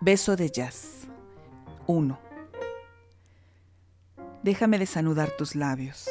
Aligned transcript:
Beso 0.00 0.36
de 0.36 0.48
jazz. 0.48 1.08
1. 1.88 2.16
Déjame 4.44 4.78
desanudar 4.78 5.32
tus 5.36 5.56
labios, 5.56 6.08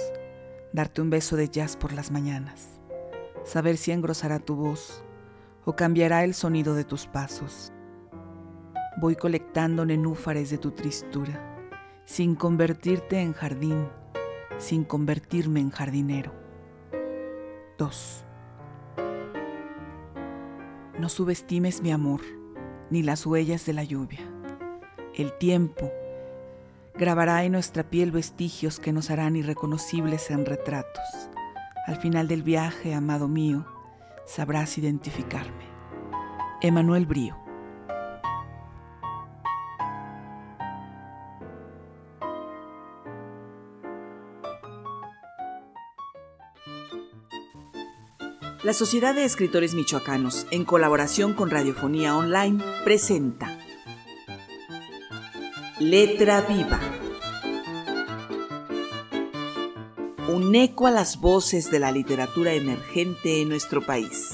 darte 0.73 1.01
un 1.01 1.09
beso 1.09 1.37
de 1.37 1.47
jazz 1.47 1.77
por 1.77 1.93
las 1.93 2.11
mañanas, 2.11 2.81
saber 3.45 3.77
si 3.77 3.93
engrosará 3.93 4.39
tu 4.39 4.57
voz 4.57 5.05
o 5.63 5.77
cambiará 5.77 6.25
el 6.25 6.33
sonido 6.33 6.75
de 6.75 6.83
tus 6.83 7.07
pasos. 7.07 7.71
Voy 8.99 9.15
colectando 9.15 9.85
nenúfares 9.85 10.49
de 10.49 10.57
tu 10.57 10.71
tristura, 10.71 11.41
sin 12.03 12.35
convertirte 12.35 13.21
en 13.21 13.31
jardín, 13.31 13.87
sin 14.57 14.83
convertirme 14.83 15.61
en 15.61 15.69
jardinero. 15.69 16.33
2. 17.77 18.25
No 20.99 21.07
subestimes 21.07 21.81
mi 21.81 21.93
amor, 21.93 22.19
ni 22.89 23.03
las 23.03 23.25
huellas 23.25 23.65
de 23.65 23.73
la 23.73 23.83
lluvia. 23.83 24.19
El 25.15 25.37
tiempo 25.37 25.91
grabará 26.95 27.43
en 27.43 27.51
nuestra 27.51 27.83
piel 27.83 28.11
vestigios 28.11 28.79
que 28.79 28.91
nos 28.91 29.09
harán 29.09 29.35
irreconocibles 29.35 30.31
en 30.31 30.45
retratos. 30.45 31.29
Al 31.85 31.97
final 31.97 32.27
del 32.27 32.43
viaje, 32.43 32.93
amado 32.93 33.27
mío, 33.27 33.65
sabrás 34.25 34.77
identificarme. 34.77 35.65
Emanuel 36.61 37.05
Brío. 37.05 37.46
La 48.63 48.73
Sociedad 48.73 49.13
de 49.13 49.23
Escritores 49.23 49.75
Michoacanos, 49.75 50.47
en 50.49 50.65
colaboración 50.65 51.33
con 51.33 51.51
Radiofonía 51.51 52.17
Online, 52.17 52.63
presenta 52.83 53.59
Letra 55.79 56.41
Viva. 56.41 56.79
Un 60.27 60.55
eco 60.55 60.87
a 60.87 60.91
las 60.91 61.21
voces 61.21 61.69
de 61.69 61.79
la 61.79 61.91
literatura 61.91 62.53
emergente 62.53 63.41
en 63.41 63.49
nuestro 63.49 63.85
país. 63.85 64.31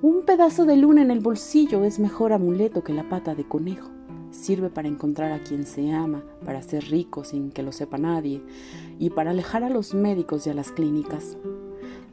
Un 0.00 0.22
pedazo 0.24 0.64
de 0.64 0.76
luna 0.76 1.02
en 1.02 1.10
el 1.10 1.20
bolsillo 1.20 1.84
es 1.84 1.98
mejor 1.98 2.32
amuleto 2.32 2.82
que 2.82 2.94
la 2.94 3.06
pata 3.10 3.34
de 3.34 3.46
conejo. 3.46 3.90
Sirve 4.30 4.70
para 4.70 4.88
encontrar 4.88 5.32
a 5.32 5.42
quien 5.42 5.66
se 5.66 5.92
ama, 5.92 6.24
para 6.42 6.62
ser 6.62 6.84
rico 6.84 7.24
sin 7.24 7.50
que 7.50 7.62
lo 7.62 7.72
sepa 7.72 7.98
nadie 7.98 8.42
y 8.98 9.10
para 9.10 9.32
alejar 9.32 9.64
a 9.64 9.70
los 9.70 9.92
médicos 9.92 10.46
y 10.46 10.50
a 10.50 10.54
las 10.54 10.72
clínicas. 10.72 11.36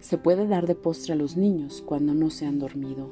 Se 0.01 0.17
puede 0.17 0.45
dar 0.45 0.67
de 0.67 0.75
postre 0.75 1.13
a 1.13 1.15
los 1.15 1.37
niños 1.37 1.81
cuando 1.85 2.13
no 2.13 2.29
se 2.29 2.45
han 2.45 2.59
dormido 2.59 3.11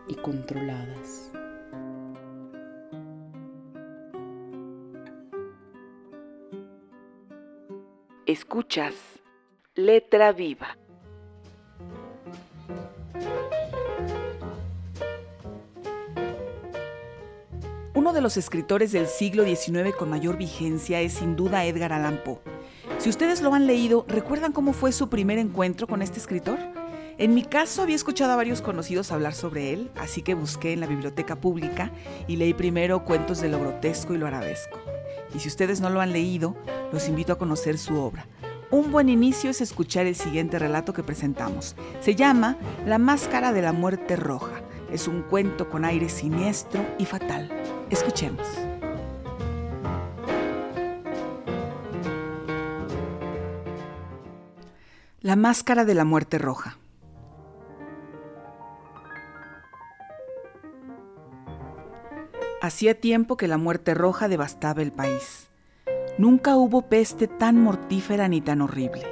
y 0.11 0.15
controladas. 0.15 1.31
Escuchas 8.25 8.93
Letra 9.73 10.33
Viva. 10.33 10.77
Uno 17.93 18.11
de 18.11 18.21
los 18.21 18.35
escritores 18.35 18.91
del 18.91 19.07
siglo 19.07 19.45
XIX 19.45 19.95
con 19.97 20.09
mayor 20.09 20.37
vigencia 20.37 20.99
es 20.99 21.13
sin 21.13 21.37
duda 21.37 21.63
Edgar 21.63 21.93
Allan 21.93 22.19
Poe. 22.25 22.39
Si 22.97 23.09
ustedes 23.09 23.41
lo 23.41 23.53
han 23.53 23.65
leído, 23.65 24.05
¿recuerdan 24.09 24.51
cómo 24.51 24.73
fue 24.73 24.91
su 24.91 25.09
primer 25.09 25.37
encuentro 25.37 25.87
con 25.87 26.01
este 26.01 26.19
escritor? 26.19 26.59
En 27.21 27.35
mi 27.35 27.43
caso 27.43 27.83
había 27.83 27.95
escuchado 27.95 28.31
a 28.31 28.35
varios 28.35 28.63
conocidos 28.63 29.11
hablar 29.11 29.35
sobre 29.35 29.73
él, 29.73 29.91
así 29.95 30.23
que 30.23 30.33
busqué 30.33 30.73
en 30.73 30.79
la 30.79 30.87
biblioteca 30.87 31.35
pública 31.35 31.91
y 32.27 32.37
leí 32.37 32.55
primero 32.55 33.05
cuentos 33.05 33.39
de 33.41 33.47
lo 33.47 33.59
grotesco 33.59 34.15
y 34.15 34.17
lo 34.17 34.25
arabesco. 34.25 34.79
Y 35.35 35.37
si 35.37 35.47
ustedes 35.47 35.81
no 35.81 35.91
lo 35.91 36.01
han 36.01 36.13
leído, 36.13 36.55
los 36.91 37.07
invito 37.07 37.31
a 37.31 37.37
conocer 37.37 37.77
su 37.77 37.95
obra. 37.99 38.25
Un 38.71 38.91
buen 38.91 39.07
inicio 39.07 39.51
es 39.51 39.61
escuchar 39.61 40.07
el 40.07 40.15
siguiente 40.15 40.57
relato 40.57 40.93
que 40.93 41.03
presentamos. 41.03 41.75
Se 41.99 42.15
llama 42.15 42.57
La 42.87 42.97
Máscara 42.97 43.53
de 43.53 43.61
la 43.61 43.71
Muerte 43.71 44.15
Roja. 44.15 44.63
Es 44.91 45.07
un 45.07 45.21
cuento 45.21 45.69
con 45.69 45.85
aire 45.85 46.09
siniestro 46.09 46.83
y 46.97 47.05
fatal. 47.05 47.51
Escuchemos. 47.91 48.47
La 55.19 55.35
Máscara 55.35 55.85
de 55.85 55.93
la 55.93 56.03
Muerte 56.03 56.39
Roja. 56.39 56.79
Hacía 62.71 62.97
tiempo 62.97 63.35
que 63.35 63.49
la 63.49 63.57
muerte 63.57 63.93
roja 63.93 64.29
devastaba 64.29 64.81
el 64.81 64.93
país. 64.93 65.49
Nunca 66.17 66.55
hubo 66.55 66.83
peste 66.83 67.27
tan 67.27 67.61
mortífera 67.61 68.29
ni 68.29 68.39
tan 68.39 68.61
horrible. 68.61 69.05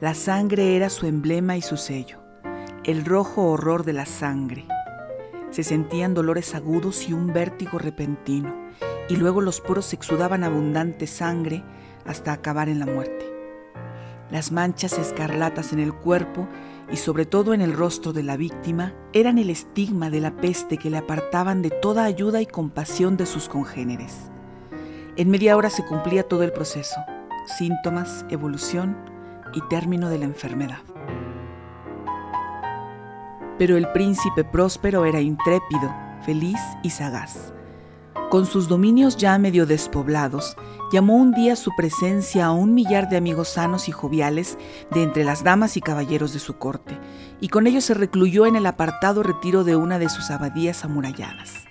La 0.00 0.12
sangre 0.14 0.74
era 0.74 0.90
su 0.90 1.06
emblema 1.06 1.56
y 1.56 1.62
su 1.62 1.76
sello, 1.76 2.18
el 2.82 3.04
rojo 3.04 3.44
horror 3.44 3.84
de 3.84 3.92
la 3.92 4.06
sangre. 4.06 4.66
Se 5.50 5.62
sentían 5.62 6.14
dolores 6.14 6.52
agudos 6.56 7.08
y 7.08 7.12
un 7.12 7.32
vértigo 7.32 7.78
repentino, 7.78 8.52
y 9.08 9.14
luego 9.14 9.40
los 9.40 9.60
poros 9.60 9.92
exudaban 9.92 10.42
abundante 10.42 11.06
sangre 11.06 11.62
hasta 12.04 12.32
acabar 12.32 12.68
en 12.68 12.80
la 12.80 12.86
muerte. 12.86 13.24
Las 14.32 14.50
manchas 14.50 14.98
escarlatas 14.98 15.72
en 15.72 15.78
el 15.78 15.94
cuerpo 15.94 16.48
y 16.92 16.96
sobre 16.96 17.26
todo 17.26 17.54
en 17.54 17.60
el 17.60 17.72
rostro 17.72 18.12
de 18.12 18.22
la 18.22 18.36
víctima 18.36 18.92
eran 19.12 19.38
el 19.38 19.50
estigma 19.50 20.10
de 20.10 20.20
la 20.20 20.36
peste 20.36 20.76
que 20.76 20.90
le 20.90 20.98
apartaban 20.98 21.62
de 21.62 21.70
toda 21.70 22.04
ayuda 22.04 22.42
y 22.42 22.46
compasión 22.46 23.16
de 23.16 23.26
sus 23.26 23.48
congéneres. 23.48 24.30
En 25.16 25.30
media 25.30 25.56
hora 25.56 25.70
se 25.70 25.84
cumplía 25.84 26.24
todo 26.24 26.42
el 26.42 26.52
proceso, 26.52 27.00
síntomas, 27.46 28.26
evolución 28.30 28.96
y 29.54 29.60
término 29.68 30.08
de 30.10 30.18
la 30.18 30.24
enfermedad. 30.24 30.80
Pero 33.58 33.76
el 33.76 33.88
príncipe 33.92 34.42
próspero 34.42 35.04
era 35.04 35.20
intrépido, 35.20 35.94
feliz 36.24 36.58
y 36.82 36.90
sagaz. 36.90 37.53
Con 38.30 38.46
sus 38.46 38.68
dominios 38.68 39.16
ya 39.16 39.38
medio 39.38 39.66
despoblados, 39.66 40.56
llamó 40.92 41.16
un 41.16 41.32
día 41.32 41.56
su 41.56 41.70
presencia 41.76 42.46
a 42.46 42.52
un 42.52 42.74
millar 42.74 43.08
de 43.08 43.16
amigos 43.16 43.48
sanos 43.48 43.88
y 43.88 43.92
joviales 43.92 44.58
de 44.90 45.02
entre 45.02 45.24
las 45.24 45.44
damas 45.44 45.76
y 45.76 45.80
caballeros 45.80 46.32
de 46.32 46.38
su 46.38 46.58
corte, 46.58 46.98
y 47.40 47.48
con 47.48 47.66
ellos 47.66 47.84
se 47.84 47.94
recluyó 47.94 48.46
en 48.46 48.56
el 48.56 48.66
apartado 48.66 49.22
retiro 49.22 49.64
de 49.64 49.76
una 49.76 49.98
de 49.98 50.08
sus 50.08 50.30
abadías 50.30 50.84
amuralladas. 50.84 51.64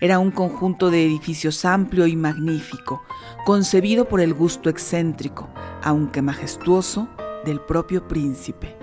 Era 0.00 0.18
un 0.18 0.30
conjunto 0.30 0.90
de 0.90 1.04
edificios 1.04 1.64
amplio 1.64 2.06
y 2.06 2.16
magnífico, 2.16 3.02
concebido 3.44 4.08
por 4.08 4.20
el 4.20 4.32
gusto 4.32 4.70
excéntrico, 4.70 5.50
aunque 5.82 6.22
majestuoso, 6.22 7.08
del 7.44 7.60
propio 7.60 8.06
príncipe. 8.06 8.76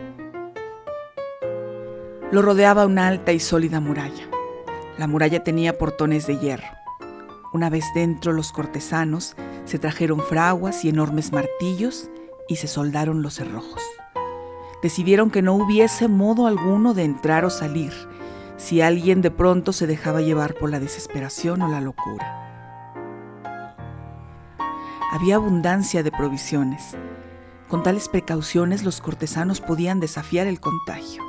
Lo 2.31 2.41
rodeaba 2.41 2.85
una 2.85 3.07
alta 3.07 3.31
y 3.31 3.39
sólida 3.39 3.79
muralla. 3.79 4.29
La 4.97 5.07
muralla 5.07 5.43
tenía 5.43 5.77
portones 5.77 6.27
de 6.27 6.37
hierro. 6.37 6.76
Una 7.57 7.71
vez 7.71 7.92
dentro 7.95 8.33
los 8.33 8.51
cortesanos 8.51 9.36
se 9.65 9.80
trajeron 9.80 10.21
fraguas 10.21 10.86
y 10.86 10.89
enormes 10.89 11.31
martillos 11.31 12.12
y 12.48 12.57
se 12.57 12.68
soldaron 12.68 13.24
los 13.24 13.33
cerrojos. 13.33 13.81
Decidieron 14.83 15.31
que 15.31 15.42
no 15.42 15.56
hubiese 15.56 16.07
modo 16.07 16.45
alguno 16.45 16.94
de 16.94 17.04
entrar 17.04 17.45
o 17.45 17.50
salir, 17.50 17.92
si 18.57 18.81
alguien 18.81 19.24
de 19.24 19.31
pronto 19.31 19.74
se 19.74 19.88
dejaba 19.88 20.21
llevar 20.21 20.54
por 20.54 20.69
la 20.69 20.80
desesperación 20.80 21.63
o 21.63 21.68
la 21.68 21.81
locura. 21.81 22.94
Había 25.12 25.38
abundancia 25.38 26.04
de 26.04 26.12
provisiones. 26.12 26.95
Con 27.69 27.81
tales 27.81 28.07
precauciones 28.07 28.83
los 28.83 29.01
cortesanos 29.01 29.62
podían 29.62 30.00
desafiar 30.00 30.45
el 30.45 30.59
contagio. 30.59 31.24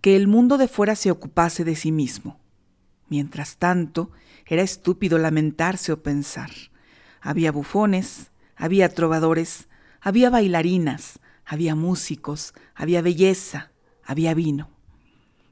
Que 0.00 0.14
el 0.14 0.28
mundo 0.28 0.56
de 0.56 0.68
fuera 0.68 0.94
se 0.94 1.10
ocupase 1.10 1.64
de 1.64 1.74
sí 1.74 1.90
mismo. 1.90 2.41
Mientras 3.12 3.58
tanto, 3.58 4.10
era 4.46 4.62
estúpido 4.62 5.18
lamentarse 5.18 5.92
o 5.92 6.02
pensar. 6.02 6.50
Había 7.20 7.52
bufones, 7.52 8.30
había 8.56 8.88
trovadores, 8.88 9.68
había 10.00 10.30
bailarinas, 10.30 11.18
había 11.44 11.74
músicos, 11.74 12.54
había 12.74 13.02
belleza, 13.02 13.70
había 14.02 14.32
vino. 14.32 14.70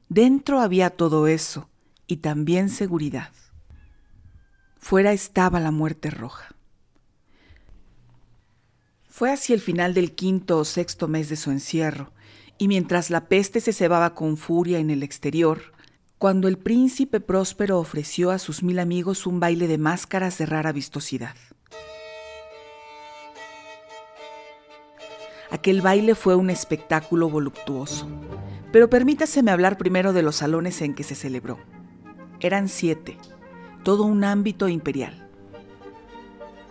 Dentro 0.09 0.59
había 0.59 0.89
todo 0.89 1.27
eso 1.27 1.69
y 2.07 2.17
también 2.17 2.67
seguridad. 2.67 3.29
Fuera 4.79 5.13
estaba 5.13 5.59
la 5.59 5.69
muerte 5.69 6.09
roja. 6.09 6.55
Fue 9.07 9.31
hacia 9.31 9.53
el 9.53 9.61
final 9.61 9.93
del 9.93 10.15
quinto 10.15 10.57
o 10.57 10.65
sexto 10.65 11.07
mes 11.07 11.29
de 11.29 11.35
su 11.35 11.51
encierro, 11.51 12.11
y 12.57 12.67
mientras 12.67 13.11
la 13.11 13.27
peste 13.27 13.61
se 13.61 13.71
cebaba 13.71 14.15
con 14.15 14.35
furia 14.35 14.79
en 14.79 14.89
el 14.89 15.03
exterior, 15.03 15.73
cuando 16.21 16.47
el 16.47 16.59
príncipe 16.59 17.19
próspero 17.19 17.79
ofreció 17.79 18.29
a 18.29 18.37
sus 18.37 18.61
mil 18.61 18.77
amigos 18.77 19.25
un 19.25 19.39
baile 19.39 19.67
de 19.67 19.79
máscaras 19.79 20.37
de 20.37 20.45
rara 20.45 20.71
vistosidad. 20.71 21.33
Aquel 25.49 25.81
baile 25.81 26.13
fue 26.13 26.35
un 26.35 26.51
espectáculo 26.51 27.27
voluptuoso. 27.27 28.07
Pero 28.71 28.87
permítaseme 28.87 29.49
hablar 29.49 29.79
primero 29.79 30.13
de 30.13 30.21
los 30.21 30.35
salones 30.35 30.83
en 30.83 30.93
que 30.93 31.01
se 31.01 31.15
celebró. 31.15 31.57
Eran 32.39 32.69
siete, 32.69 33.17
todo 33.81 34.03
un 34.03 34.23
ámbito 34.23 34.67
imperial. 34.67 35.27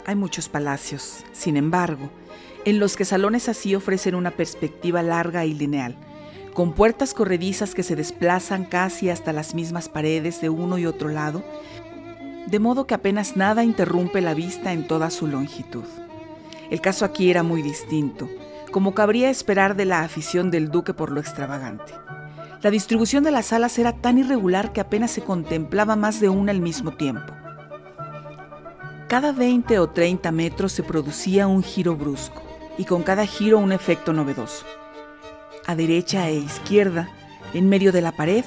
Hay 0.07 0.15
muchos 0.15 0.49
palacios, 0.49 1.25
sin 1.33 1.57
embargo, 1.57 2.09
en 2.65 2.79
los 2.79 2.97
que 2.97 3.05
salones 3.05 3.49
así 3.49 3.75
ofrecen 3.75 4.15
una 4.15 4.31
perspectiva 4.31 5.03
larga 5.03 5.45
y 5.45 5.55
lineal, 5.55 5.97
con 6.55 6.73
puertas 6.73 7.15
corredizas 7.15 7.75
que 7.75 7.83
se 7.83 7.97
desplazan 7.97 8.65
casi 8.65 9.11
hasta 9.11 9.33
las 9.33 9.55
mismas 9.55 9.89
paredes 9.89 10.41
de 10.41 10.49
uno 10.51 10.79
y 10.79 10.87
otro 10.87 11.09
lado, 11.09 11.43
de 12.47 12.59
modo 12.59 12.87
que 12.87 12.95
apenas 12.95 13.37
nada 13.37 13.65
interrumpe 13.65 14.21
la 14.21 14.35
vista 14.35 14.73
en 14.73 14.87
toda 14.87 15.11
su 15.11 15.27
longitud. 15.27 15.85
El 16.71 16.81
caso 16.81 17.05
aquí 17.05 17.31
era 17.31 17.43
muy 17.43 17.63
distinto 17.63 18.29
como 18.71 18.95
cabría 18.95 19.31
esperar 19.31 19.77
de 19.77 19.85
la 19.85 20.03
afición 20.03 20.51
del 20.51 20.71
duque 20.71 20.95
por 20.95 21.11
lo 21.11 21.21
extravagante. 21.21 21.93
La 22.63 22.71
distribución 22.71 23.25
de 23.25 23.31
las 23.31 23.47
salas 23.47 23.79
era 23.79 23.93
tan 23.93 24.19
irregular 24.19 24.73
que 24.73 24.81
apenas 24.81 25.11
se 25.11 25.23
contemplaba 25.23 25.97
más 25.97 26.21
de 26.21 26.29
una 26.29 26.53
al 26.53 26.61
mismo 26.61 26.93
tiempo. 26.93 27.33
Cada 29.09 29.33
20 29.33 29.79
o 29.79 29.89
30 29.89 30.31
metros 30.31 30.73
se 30.73 30.83
producía 30.83 31.47
un 31.47 31.63
giro 31.63 31.97
brusco 31.97 32.43
y 32.79 32.85
con 32.85 33.03
cada 33.03 33.27
giro 33.27 33.59
un 33.59 33.73
efecto 33.73 34.13
novedoso. 34.13 34.65
A 35.71 35.77
derecha 35.77 36.29
e 36.29 36.35
izquierda, 36.35 37.09
en 37.55 37.69
medio 37.69 37.93
de 37.93 38.01
la 38.01 38.11
pared, 38.11 38.45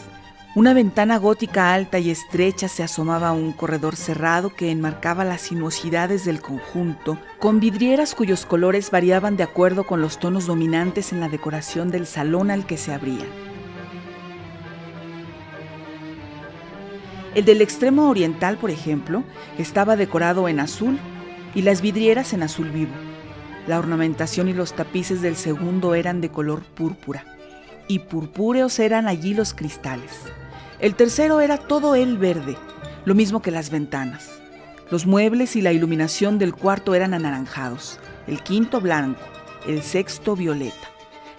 una 0.56 0.74
ventana 0.74 1.16
gótica 1.16 1.74
alta 1.74 1.98
y 1.98 2.10
estrecha 2.10 2.68
se 2.68 2.84
asomaba 2.84 3.30
a 3.30 3.32
un 3.32 3.54
corredor 3.54 3.96
cerrado 3.96 4.54
que 4.54 4.72
enmarcaba 4.72 5.24
las 5.24 5.40
sinuosidades 5.40 6.26
del 6.26 6.42
conjunto, 6.42 7.18
con 7.40 7.62
vidrieras 7.62 8.14
cuyos 8.14 8.46
colores 8.46 8.92
variaban 8.92 9.38
de 9.38 9.44
acuerdo 9.44 9.86
con 9.86 10.02
los 10.02 10.20
tonos 10.20 10.48
dominantes 10.48 11.14
en 11.14 11.22
la 11.22 11.30
decoración 11.30 11.92
del 11.92 12.08
salón 12.08 12.52
al 12.52 12.66
que 12.66 12.76
se 12.76 12.92
abría. 12.92 13.26
El 17.36 17.46
del 17.46 17.62
extremo 17.62 18.10
oriental, 18.10 18.58
por 18.58 18.70
ejemplo, 18.70 19.24
estaba 19.58 19.96
decorado 19.96 20.50
en 20.50 20.60
azul 20.60 21.00
y 21.56 21.62
las 21.62 21.82
vidrieras 21.82 22.34
en 22.34 22.44
azul 22.44 22.70
vivo. 22.70 23.13
La 23.66 23.80
ornamentación 23.80 24.50
y 24.50 24.54
los 24.54 24.74
tapices 24.74 25.22
del 25.22 25.38
segundo 25.38 25.96
eran 25.96 26.20
de 26.20 26.30
color 26.30 26.64
púrpura, 26.64 27.24
y 27.88 28.00
purpúreos 28.00 28.78
eran 28.80 29.08
allí 29.08 29.34
los 29.34 29.54
cristales. 29.54 30.12
El 30.80 30.96
tercero 30.96 31.40
era 31.40 31.58
todo 31.58 31.96
el 31.96 32.18
verde, 32.18 32.58
lo 33.06 33.16
mismo 33.16 33.42
que 33.42 33.52
las 33.52 33.70
ventanas. 33.70 34.30
Los 34.92 35.06
muebles 35.06 35.56
y 35.56 35.62
la 35.62 35.72
iluminación 35.72 36.40
del 36.40 36.54
cuarto 36.54 36.94
eran 36.94 37.14
anaranjados, 37.14 38.00
el 38.28 38.44
quinto 38.44 38.82
blanco, 38.82 39.22
el 39.66 39.82
sexto 39.82 40.36
violeta. 40.36 40.90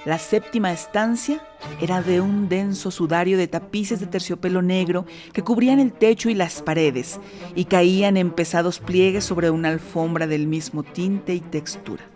La 0.06 0.18
séptima 0.18 0.72
estancia 0.72 1.42
era 1.78 2.00
de 2.00 2.22
un 2.22 2.48
denso 2.48 2.90
sudario 2.90 3.36
de 3.36 3.48
tapices 3.48 4.00
de 4.00 4.06
terciopelo 4.06 4.62
negro 4.62 5.04
que 5.34 5.42
cubrían 5.42 5.78
el 5.78 5.92
techo 5.92 6.30
y 6.30 6.34
las 6.34 6.62
paredes 6.62 7.20
y 7.54 7.66
caían 7.66 8.16
en 8.16 8.30
pesados 8.30 8.80
pliegues 8.80 9.24
sobre 9.24 9.50
una 9.50 9.68
alfombra 9.68 10.26
del 10.26 10.46
mismo 10.46 10.82
tinte 10.82 11.34
y 11.34 11.40
textura. 11.40 12.13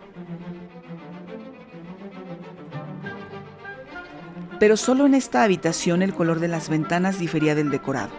Pero 4.59 4.75
solo 4.75 5.05
en 5.05 5.15
esta 5.15 5.43
habitación 5.43 6.01
el 6.01 6.13
color 6.13 6.39
de 6.39 6.49
las 6.49 6.69
ventanas 6.69 7.17
difería 7.17 7.55
del 7.55 7.71
decorado. 7.71 8.11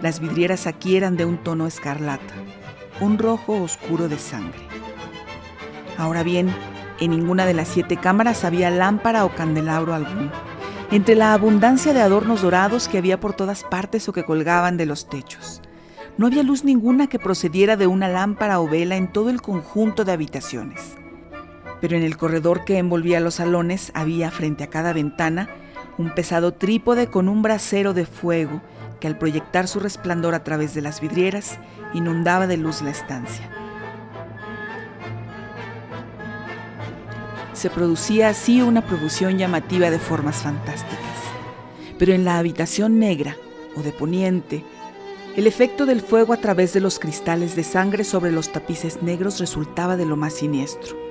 Las 0.00 0.18
vidrieras 0.18 0.66
aquí 0.66 0.96
eran 0.96 1.16
de 1.16 1.26
un 1.26 1.36
tono 1.38 1.66
escarlata, 1.66 2.34
un 3.00 3.18
rojo 3.18 3.62
oscuro 3.62 4.08
de 4.08 4.18
sangre. 4.18 4.60
Ahora 5.98 6.22
bien, 6.22 6.50
en 7.00 7.10
ninguna 7.10 7.44
de 7.44 7.54
las 7.54 7.68
siete 7.68 7.96
cámaras 7.96 8.44
había 8.44 8.70
lámpara 8.70 9.24
o 9.24 9.34
candelabro 9.34 9.94
alguno. 9.94 10.32
Entre 10.90 11.14
la 11.14 11.34
abundancia 11.34 11.92
de 11.92 12.00
adornos 12.00 12.40
dorados 12.40 12.88
que 12.88 12.96
había 12.96 13.20
por 13.20 13.34
todas 13.34 13.62
partes 13.62 14.08
o 14.08 14.12
que 14.12 14.24
colgaban 14.24 14.78
de 14.78 14.86
los 14.86 15.08
techos. 15.08 15.60
No 16.16 16.26
había 16.26 16.42
luz 16.42 16.64
ninguna 16.64 17.08
que 17.08 17.18
procediera 17.18 17.76
de 17.76 17.86
una 17.86 18.08
lámpara 18.08 18.58
o 18.60 18.68
vela 18.68 18.96
en 18.96 19.12
todo 19.12 19.28
el 19.28 19.42
conjunto 19.42 20.04
de 20.04 20.12
habitaciones 20.12 20.96
pero 21.80 21.96
en 21.96 22.02
el 22.02 22.16
corredor 22.16 22.64
que 22.64 22.78
envolvía 22.78 23.20
los 23.20 23.34
salones 23.34 23.92
había 23.94 24.30
frente 24.30 24.64
a 24.64 24.68
cada 24.68 24.92
ventana 24.92 25.48
un 25.98 26.14
pesado 26.14 26.54
trípode 26.54 27.08
con 27.08 27.28
un 27.28 27.42
brasero 27.42 27.92
de 27.92 28.06
fuego 28.06 28.62
que 29.00 29.08
al 29.08 29.18
proyectar 29.18 29.68
su 29.68 29.80
resplandor 29.80 30.34
a 30.34 30.44
través 30.44 30.72
de 30.74 30.80
las 30.80 31.00
vidrieras 31.00 31.58
inundaba 31.92 32.46
de 32.46 32.56
luz 32.56 32.82
la 32.82 32.90
estancia. 32.90 33.50
Se 37.52 37.70
producía 37.70 38.28
así 38.28 38.62
una 38.62 38.86
producción 38.86 39.36
llamativa 39.36 39.90
de 39.90 39.98
formas 39.98 40.36
fantásticas. 40.36 40.98
Pero 41.98 42.12
en 42.12 42.24
la 42.24 42.38
habitación 42.38 43.00
negra 43.00 43.36
o 43.76 43.82
de 43.82 43.90
poniente, 43.90 44.64
el 45.36 45.48
efecto 45.48 45.84
del 45.84 46.00
fuego 46.00 46.32
a 46.32 46.36
través 46.36 46.72
de 46.72 46.80
los 46.80 47.00
cristales 47.00 47.56
de 47.56 47.64
sangre 47.64 48.04
sobre 48.04 48.30
los 48.30 48.52
tapices 48.52 49.02
negros 49.02 49.40
resultaba 49.40 49.96
de 49.96 50.06
lo 50.06 50.16
más 50.16 50.34
siniestro 50.34 51.07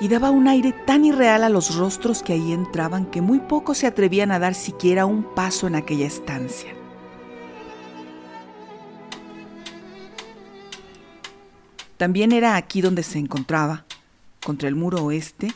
y 0.00 0.08
daba 0.08 0.30
un 0.30 0.48
aire 0.48 0.72
tan 0.72 1.04
irreal 1.04 1.44
a 1.44 1.50
los 1.50 1.76
rostros 1.76 2.22
que 2.22 2.32
ahí 2.32 2.52
entraban 2.52 3.04
que 3.06 3.20
muy 3.20 3.38
pocos 3.38 3.78
se 3.78 3.86
atrevían 3.86 4.32
a 4.32 4.38
dar 4.38 4.54
siquiera 4.54 5.04
un 5.04 5.22
paso 5.22 5.66
en 5.66 5.74
aquella 5.74 6.06
estancia. 6.06 6.74
También 11.98 12.32
era 12.32 12.56
aquí 12.56 12.80
donde 12.80 13.02
se 13.02 13.18
encontraba, 13.18 13.84
contra 14.42 14.68
el 14.68 14.74
muro 14.74 15.04
oeste, 15.04 15.52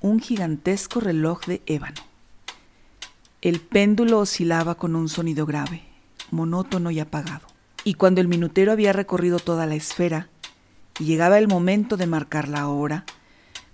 un 0.00 0.20
gigantesco 0.20 1.00
reloj 1.00 1.44
de 1.46 1.60
ébano. 1.66 2.00
El 3.40 3.60
péndulo 3.60 4.20
oscilaba 4.20 4.76
con 4.76 4.94
un 4.94 5.08
sonido 5.08 5.44
grave, 5.44 5.82
monótono 6.30 6.92
y 6.92 7.00
apagado. 7.00 7.48
Y 7.82 7.94
cuando 7.94 8.20
el 8.20 8.28
minutero 8.28 8.70
había 8.70 8.92
recorrido 8.92 9.40
toda 9.40 9.66
la 9.66 9.74
esfera 9.74 10.28
y 11.00 11.04
llegaba 11.04 11.38
el 11.38 11.48
momento 11.48 11.96
de 11.96 12.06
marcar 12.06 12.46
la 12.46 12.68
hora, 12.68 13.04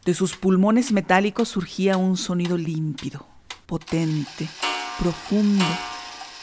de 0.04 0.14
sus 0.14 0.36
pulmones 0.36 0.92
metálicos 0.92 1.48
surgía 1.48 1.96
un 1.96 2.16
sonido 2.16 2.56
límpido, 2.56 3.26
potente, 3.66 4.48
profundo 4.98 5.64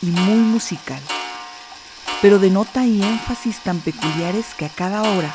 y 0.02 0.08
muy 0.08 0.40
musical, 0.40 1.02
pero 2.22 2.40
de 2.40 2.50
nota 2.50 2.86
y 2.86 3.02
énfasis 3.02 3.62
tan 3.64 3.80
peculiares 3.80 4.54
que 4.58 4.66
a 4.66 4.70
cada 4.70 5.02
hora 5.02 5.34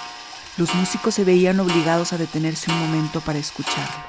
los 0.56 0.74
músicos 0.74 1.14
se 1.14 1.24
veían 1.24 1.60
obligados 1.60 2.12
a 2.12 2.18
detenerse 2.18 2.70
un 2.70 2.78
momento 2.78 3.20
para 3.20 3.38
escucharlo, 3.38 4.04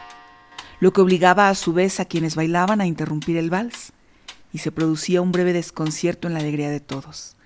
lo 0.79 0.93
que 0.93 1.01
obligaba 1.01 1.49
a 1.49 1.55
su 1.55 1.73
vez 1.73 1.99
a 1.99 2.05
quienes 2.05 2.35
bailaban 2.35 2.81
a 2.81 2.87
interrumpir 2.87 3.37
el 3.37 3.49
vals, 3.49 3.93
y 4.53 4.59
se 4.59 4.71
producía 4.71 5.21
un 5.21 5.31
breve 5.31 5.53
desconcierto 5.53 6.27
en 6.27 6.33
la 6.33 6.41
alegría 6.41 6.69
de 6.69 6.81
todos. 6.81 7.37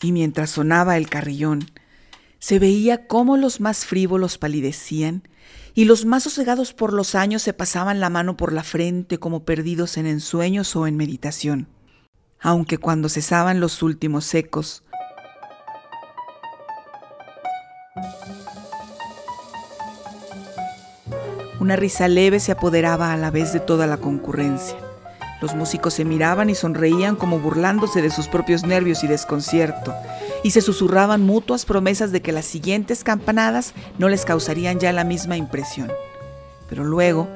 Y 0.00 0.12
mientras 0.12 0.50
sonaba 0.50 0.96
el 0.96 1.08
carrillón, 1.08 1.70
se 2.38 2.58
veía 2.58 3.06
cómo 3.06 3.36
los 3.36 3.60
más 3.60 3.86
frívolos 3.86 4.38
palidecían 4.38 5.26
y 5.74 5.86
los 5.86 6.04
más 6.04 6.22
sosegados 6.22 6.72
por 6.72 6.92
los 6.92 7.16
años 7.16 7.42
se 7.42 7.52
pasaban 7.52 7.98
la 7.98 8.08
mano 8.08 8.36
por 8.36 8.52
la 8.52 8.62
frente 8.62 9.18
como 9.18 9.44
perdidos 9.44 9.96
en 9.96 10.06
ensueños 10.06 10.74
o 10.76 10.86
en 10.86 10.96
meditación. 10.96 11.68
Aunque 12.40 12.78
cuando 12.78 13.08
cesaban 13.08 13.58
los 13.58 13.82
últimos 13.82 14.32
ecos, 14.34 14.84
una 21.58 21.74
risa 21.74 22.06
leve 22.06 22.38
se 22.38 22.52
apoderaba 22.52 23.12
a 23.12 23.16
la 23.16 23.30
vez 23.30 23.52
de 23.52 23.60
toda 23.60 23.86
la 23.86 23.96
concurrencia. 23.96 24.76
Los 25.40 25.54
músicos 25.54 25.94
se 25.94 26.04
miraban 26.04 26.50
y 26.50 26.54
sonreían 26.54 27.16
como 27.16 27.40
burlándose 27.40 28.00
de 28.00 28.10
sus 28.10 28.28
propios 28.28 28.64
nervios 28.64 29.02
y 29.02 29.08
desconcierto, 29.08 29.92
y 30.44 30.50
se 30.50 30.60
susurraban 30.60 31.22
mutuas 31.22 31.64
promesas 31.64 32.12
de 32.12 32.20
que 32.20 32.30
las 32.30 32.44
siguientes 32.44 33.02
campanadas 33.02 33.72
no 33.98 34.10
les 34.10 34.26
causarían 34.26 34.78
ya 34.78 34.92
la 34.92 35.02
misma 35.02 35.38
impresión. 35.38 35.90
Pero 36.68 36.84
luego, 36.84 37.26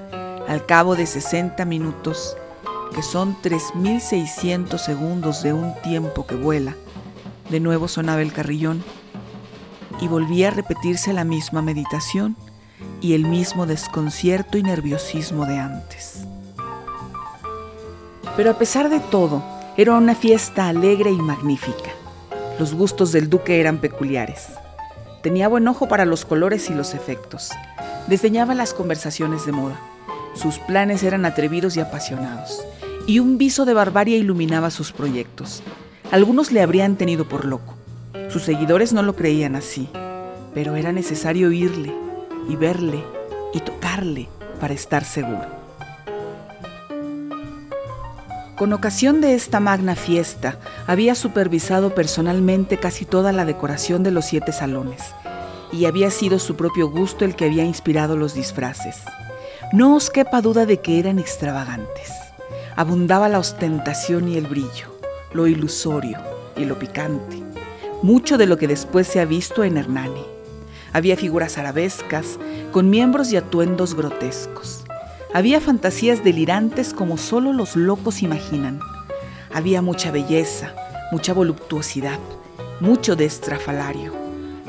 al 0.46 0.66
cabo 0.66 0.94
de 0.94 1.06
60 1.06 1.64
minutos, 1.64 2.36
que 2.94 3.02
son 3.02 3.34
3.600 3.42 4.76
segundos 4.76 5.42
de 5.42 5.54
un 5.54 5.74
tiempo 5.82 6.26
que 6.26 6.34
vuela, 6.34 6.76
de 7.48 7.60
nuevo 7.60 7.88
sonaba 7.88 8.20
el 8.20 8.34
carrillón 8.34 8.84
y 10.02 10.06
volvía 10.06 10.48
a 10.48 10.50
repetirse 10.52 11.14
la 11.14 11.24
misma 11.24 11.62
meditación 11.62 12.36
y 13.00 13.14
el 13.14 13.24
mismo 13.24 13.64
desconcierto 13.64 14.58
y 14.58 14.62
nerviosismo 14.62 15.46
de 15.46 15.58
antes. 15.58 16.24
Pero 18.36 18.50
a 18.50 18.58
pesar 18.58 18.90
de 18.90 19.00
todo, 19.00 19.42
era 19.78 19.94
una 19.94 20.14
fiesta 20.14 20.68
alegre 20.68 21.10
y 21.10 21.16
magnífica. 21.16 21.97
Los 22.58 22.74
gustos 22.74 23.12
del 23.12 23.30
duque 23.30 23.60
eran 23.60 23.78
peculiares. 23.78 24.48
Tenía 25.22 25.46
buen 25.46 25.68
ojo 25.68 25.86
para 25.86 26.04
los 26.04 26.24
colores 26.24 26.70
y 26.70 26.74
los 26.74 26.92
efectos. 26.92 27.50
Desdeñaba 28.08 28.52
las 28.54 28.74
conversaciones 28.74 29.46
de 29.46 29.52
moda. 29.52 29.78
Sus 30.34 30.58
planes 30.58 31.04
eran 31.04 31.24
atrevidos 31.24 31.76
y 31.76 31.80
apasionados. 31.80 32.64
Y 33.06 33.20
un 33.20 33.38
viso 33.38 33.64
de 33.64 33.74
barbarie 33.74 34.16
iluminaba 34.16 34.72
sus 34.72 34.90
proyectos. 34.90 35.62
Algunos 36.10 36.50
le 36.50 36.60
habrían 36.60 36.96
tenido 36.96 37.28
por 37.28 37.44
loco. 37.44 37.76
Sus 38.28 38.42
seguidores 38.42 38.92
no 38.92 39.04
lo 39.04 39.14
creían 39.14 39.54
así. 39.54 39.88
Pero 40.52 40.74
era 40.74 40.90
necesario 40.90 41.48
oírle 41.48 41.94
y 42.48 42.56
verle 42.56 43.04
y 43.54 43.60
tocarle 43.60 44.28
para 44.60 44.74
estar 44.74 45.04
seguro. 45.04 45.57
Con 48.58 48.72
ocasión 48.72 49.20
de 49.20 49.36
esta 49.36 49.60
magna 49.60 49.94
fiesta, 49.94 50.58
había 50.88 51.14
supervisado 51.14 51.94
personalmente 51.94 52.76
casi 52.76 53.04
toda 53.04 53.30
la 53.30 53.44
decoración 53.44 54.02
de 54.02 54.10
los 54.10 54.24
siete 54.24 54.50
salones, 54.50 55.00
y 55.70 55.84
había 55.84 56.10
sido 56.10 56.40
su 56.40 56.56
propio 56.56 56.90
gusto 56.90 57.24
el 57.24 57.36
que 57.36 57.44
había 57.44 57.62
inspirado 57.62 58.16
los 58.16 58.34
disfraces. 58.34 58.96
No 59.72 59.94
os 59.94 60.10
quepa 60.10 60.40
duda 60.40 60.66
de 60.66 60.80
que 60.80 60.98
eran 60.98 61.20
extravagantes. 61.20 62.10
Abundaba 62.74 63.28
la 63.28 63.38
ostentación 63.38 64.26
y 64.26 64.36
el 64.36 64.48
brillo, 64.48 64.98
lo 65.32 65.46
ilusorio 65.46 66.18
y 66.56 66.64
lo 66.64 66.80
picante, 66.80 67.40
mucho 68.02 68.38
de 68.38 68.46
lo 68.46 68.56
que 68.56 68.66
después 68.66 69.06
se 69.06 69.20
ha 69.20 69.24
visto 69.24 69.62
en 69.62 69.76
Hernani. 69.76 70.24
Había 70.92 71.16
figuras 71.16 71.58
arabescas, 71.58 72.40
con 72.72 72.90
miembros 72.90 73.30
y 73.30 73.36
atuendos 73.36 73.94
grotescos 73.94 74.77
había 75.34 75.60
fantasías 75.60 76.24
delirantes 76.24 76.94
como 76.94 77.18
solo 77.18 77.52
los 77.52 77.76
locos 77.76 78.22
imaginan. 78.22 78.80
Había 79.52 79.82
mucha 79.82 80.10
belleza, 80.10 80.74
mucha 81.12 81.34
voluptuosidad, 81.34 82.18
mucho 82.80 83.14
de 83.14 83.26
estrafalario, 83.26 84.14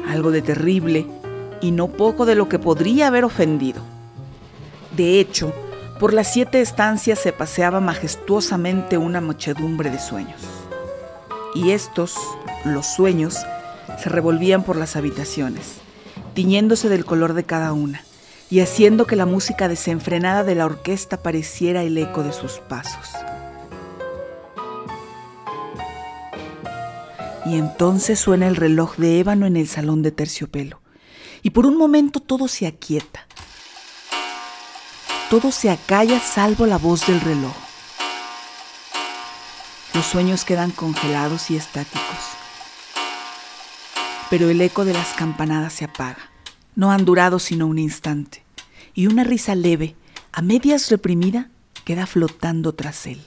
algo 0.08 0.32
de 0.32 0.42
terrible 0.42 1.08
y 1.62 1.72
no 1.72 1.88
poco 1.88 2.26
de 2.26 2.36
lo 2.36 2.50
que 2.50 2.60
podría 2.60 3.08
haber 3.08 3.24
ofendido. 3.24 3.82
De 4.96 5.20
hecho, 5.20 5.54
por 6.00 6.14
las 6.14 6.34
siete 6.34 6.62
estancias 6.62 7.20
se 7.20 7.32
paseaba 7.32 7.80
majestuosamente 7.80 8.98
una 8.98 9.22
muchedumbre 9.22 9.90
de 9.90 10.00
sueños. 10.00 10.42
Y 11.56 11.72
estos, 11.72 12.16
los 12.66 12.86
sueños, 12.86 13.38
se 13.98 14.10
revolvían 14.10 14.64
por 14.64 14.76
las 14.76 14.96
habitaciones, 14.96 15.78
tiñéndose 16.34 16.90
del 16.90 17.06
color 17.06 17.34
de 17.34 17.44
cada 17.44 17.74
una 17.74 18.02
y 18.50 18.62
haciendo 18.62 19.06
que 19.06 19.16
la 19.16 19.28
música 19.28 19.68
desenfrenada 19.68 20.44
de 20.44 20.56
la 20.56 20.66
orquesta 20.66 21.22
pareciera 21.22 21.84
el 21.84 21.98
eco 21.98 22.24
de 22.24 22.34
sus 22.34 22.54
pasos. 22.54 23.10
Y 27.46 27.58
entonces 27.58 28.20
suena 28.20 28.48
el 28.48 28.56
reloj 28.56 28.96
de 28.98 29.20
ébano 29.20 29.46
en 29.46 29.56
el 29.56 29.68
salón 29.68 30.02
de 30.02 30.12
terciopelo, 30.12 30.82
y 31.44 31.52
por 31.52 31.66
un 31.66 31.78
momento 31.78 32.20
todo 32.20 32.48
se 32.48 32.68
aquieta. 32.68 33.28
Todo 35.30 35.52
se 35.52 35.70
acalla 35.70 36.20
salvo 36.20 36.66
la 36.66 36.78
voz 36.78 37.06
del 37.06 37.22
reloj. 37.22 37.56
Los 39.94 40.06
sueños 40.06 40.44
quedan 40.44 40.72
congelados 40.72 41.52
y 41.52 41.56
estáticos, 41.56 42.02
pero 44.30 44.50
el 44.50 44.60
eco 44.62 44.86
de 44.86 44.94
las 44.94 45.14
campanadas 45.14 45.74
se 45.74 45.86
apaga 45.86 46.30
no 46.80 46.94
han 46.94 47.04
durado 47.04 47.40
sino 47.40 47.68
un 47.68 47.78
instante, 47.78 48.42
y 48.94 49.08
una 49.08 49.26
risa 49.26 49.54
leve, 49.54 49.98
a 50.32 50.42
medias 50.42 50.90
reprimida, 50.90 51.50
queda 51.84 52.06
flotando 52.06 52.74
tras 52.74 53.06
él. 53.06 53.20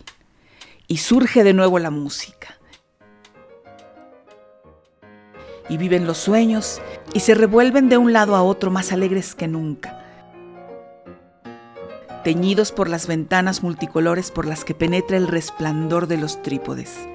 Y 0.89 0.97
surge 0.97 1.45
de 1.45 1.53
nuevo 1.53 1.79
la 1.79 1.91
música. 1.91 2.57
Y 5.69 5.77
viven 5.77 6.07
los 6.07 6.17
sueños 6.17 6.81
y 7.13 7.21
se 7.21 7.35
revuelven 7.35 7.91
de 7.91 7.99
un 7.99 8.15
lado 8.15 8.37
a 8.37 8.43
otro 8.43 8.71
más 8.71 8.91
alegres 8.91 9.35
que 9.35 9.49
nunca, 9.49 10.03
teñidos 12.25 12.73
por 12.73 12.89
las 12.89 13.07
ventanas 13.07 13.63
multicolores 13.63 14.31
por 14.31 14.47
las 14.47 14.65
que 14.65 14.75
penetra 14.75 15.19
el 15.19 15.29
resplandor 15.29 16.07
de 16.07 16.17
los 16.17 16.41
trípodes. 16.41 17.07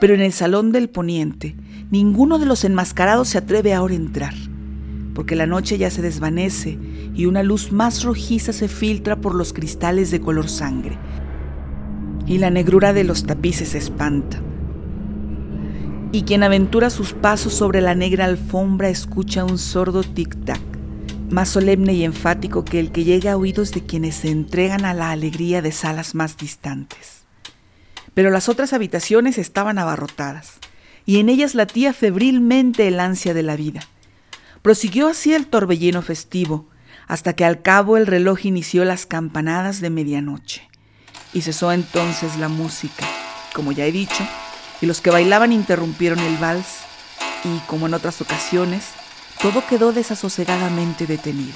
Pero 0.00 0.14
en 0.14 0.20
el 0.20 0.32
salón 0.32 0.72
del 0.72 0.90
poniente, 0.90 1.54
ninguno 1.90 2.38
de 2.38 2.46
los 2.46 2.64
enmascarados 2.64 3.28
se 3.28 3.38
atreve 3.38 3.72
ahora 3.74 3.94
a 3.94 3.96
entrar, 3.96 4.34
porque 5.14 5.36
la 5.36 5.46
noche 5.46 5.78
ya 5.78 5.90
se 5.90 6.02
desvanece 6.02 6.78
y 7.14 7.26
una 7.26 7.42
luz 7.42 7.72
más 7.72 8.02
rojiza 8.02 8.52
se 8.52 8.68
filtra 8.68 9.16
por 9.16 9.34
los 9.34 9.52
cristales 9.52 10.10
de 10.10 10.20
color 10.20 10.48
sangre, 10.48 10.98
y 12.26 12.38
la 12.38 12.50
negrura 12.50 12.92
de 12.92 13.04
los 13.04 13.24
tapices 13.24 13.74
espanta. 13.74 14.42
Y 16.12 16.22
quien 16.22 16.42
aventura 16.42 16.90
sus 16.90 17.12
pasos 17.12 17.54
sobre 17.54 17.80
la 17.80 17.94
negra 17.94 18.24
alfombra 18.24 18.88
escucha 18.88 19.44
un 19.44 19.58
sordo 19.58 20.02
tic-tac, 20.02 20.60
más 21.30 21.48
solemne 21.50 21.92
y 21.94 22.04
enfático 22.04 22.64
que 22.64 22.80
el 22.80 22.90
que 22.90 23.04
llega 23.04 23.32
a 23.32 23.36
oídos 23.36 23.72
de 23.72 23.84
quienes 23.84 24.16
se 24.16 24.30
entregan 24.30 24.84
a 24.84 24.94
la 24.94 25.10
alegría 25.10 25.62
de 25.62 25.72
salas 25.72 26.14
más 26.14 26.36
distantes. 26.36 27.24
Pero 28.14 28.30
las 28.30 28.48
otras 28.48 28.72
habitaciones 28.72 29.36
estaban 29.36 29.78
abarrotadas 29.78 30.58
y 31.06 31.20
en 31.20 31.28
ellas 31.28 31.54
latía 31.54 31.92
febrilmente 31.92 32.88
el 32.88 32.98
ansia 32.98 33.32
de 33.32 33.44
la 33.44 33.56
vida. 33.56 33.80
Prosiguió 34.60 35.06
así 35.06 35.32
el 35.32 35.46
torbellino 35.46 36.02
festivo, 36.02 36.68
hasta 37.06 37.34
que 37.34 37.44
al 37.44 37.62
cabo 37.62 37.96
el 37.96 38.08
reloj 38.08 38.44
inició 38.44 38.84
las 38.84 39.06
campanadas 39.06 39.80
de 39.80 39.90
medianoche. 39.90 40.68
Y 41.32 41.42
cesó 41.42 41.70
entonces 41.70 42.36
la 42.38 42.48
música, 42.48 43.06
como 43.54 43.70
ya 43.70 43.86
he 43.86 43.92
dicho, 43.92 44.26
y 44.80 44.86
los 44.86 45.00
que 45.00 45.10
bailaban 45.10 45.52
interrumpieron 45.52 46.18
el 46.18 46.36
vals, 46.38 46.78
y 47.44 47.58
como 47.68 47.86
en 47.86 47.94
otras 47.94 48.20
ocasiones, 48.20 48.88
todo 49.40 49.64
quedó 49.66 49.92
desasosegadamente 49.92 51.06
detenido. 51.06 51.54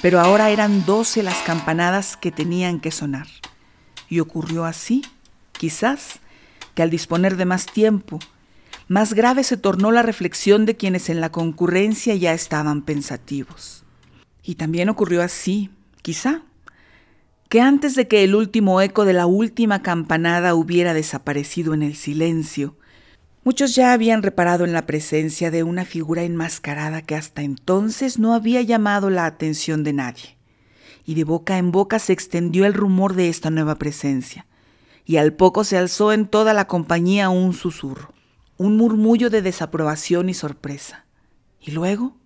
Pero 0.00 0.20
ahora 0.20 0.50
eran 0.50 0.86
doce 0.86 1.22
las 1.22 1.36
campanadas 1.42 2.16
que 2.16 2.32
tenían 2.32 2.80
que 2.80 2.90
sonar. 2.90 3.26
Y 4.08 4.20
ocurrió 4.20 4.64
así, 4.64 5.02
quizás, 5.52 6.20
que 6.74 6.82
al 6.82 6.90
disponer 6.90 7.36
de 7.36 7.44
más 7.44 7.66
tiempo, 7.66 8.18
más 8.88 9.14
grave 9.14 9.44
se 9.44 9.56
tornó 9.56 9.92
la 9.92 10.02
reflexión 10.02 10.66
de 10.66 10.76
quienes 10.76 11.08
en 11.08 11.20
la 11.20 11.32
concurrencia 11.32 12.14
ya 12.14 12.34
estaban 12.34 12.82
pensativos. 12.82 13.84
Y 14.42 14.56
también 14.56 14.90
ocurrió 14.90 15.22
así, 15.22 15.70
quizá, 16.02 16.42
que 17.48 17.62
antes 17.62 17.94
de 17.94 18.08
que 18.08 18.24
el 18.24 18.34
último 18.34 18.80
eco 18.82 19.06
de 19.06 19.14
la 19.14 19.26
última 19.26 19.80
campanada 19.80 20.54
hubiera 20.54 20.92
desaparecido 20.92 21.72
en 21.72 21.82
el 21.82 21.94
silencio, 21.94 22.76
muchos 23.42 23.74
ya 23.74 23.94
habían 23.94 24.22
reparado 24.22 24.64
en 24.64 24.74
la 24.74 24.84
presencia 24.84 25.50
de 25.50 25.62
una 25.62 25.86
figura 25.86 26.22
enmascarada 26.22 27.00
que 27.00 27.14
hasta 27.14 27.40
entonces 27.40 28.18
no 28.18 28.34
había 28.34 28.60
llamado 28.60 29.08
la 29.08 29.24
atención 29.24 29.82
de 29.82 29.94
nadie. 29.94 30.36
Y 31.06 31.14
de 31.14 31.24
boca 31.24 31.56
en 31.56 31.70
boca 31.70 31.98
se 31.98 32.12
extendió 32.12 32.66
el 32.66 32.74
rumor 32.74 33.14
de 33.14 33.30
esta 33.30 33.48
nueva 33.48 33.76
presencia, 33.76 34.46
y 35.06 35.16
al 35.16 35.32
poco 35.32 35.64
se 35.64 35.78
alzó 35.78 36.12
en 36.12 36.26
toda 36.26 36.52
la 36.52 36.66
compañía 36.66 37.30
un 37.30 37.54
susurro 37.54 38.14
un 38.64 38.78
murmullo 38.78 39.28
de 39.28 39.42
desaprobación 39.42 40.30
y 40.30 40.34
sorpresa. 40.34 41.04
Y 41.60 41.72
luego, 41.72 42.16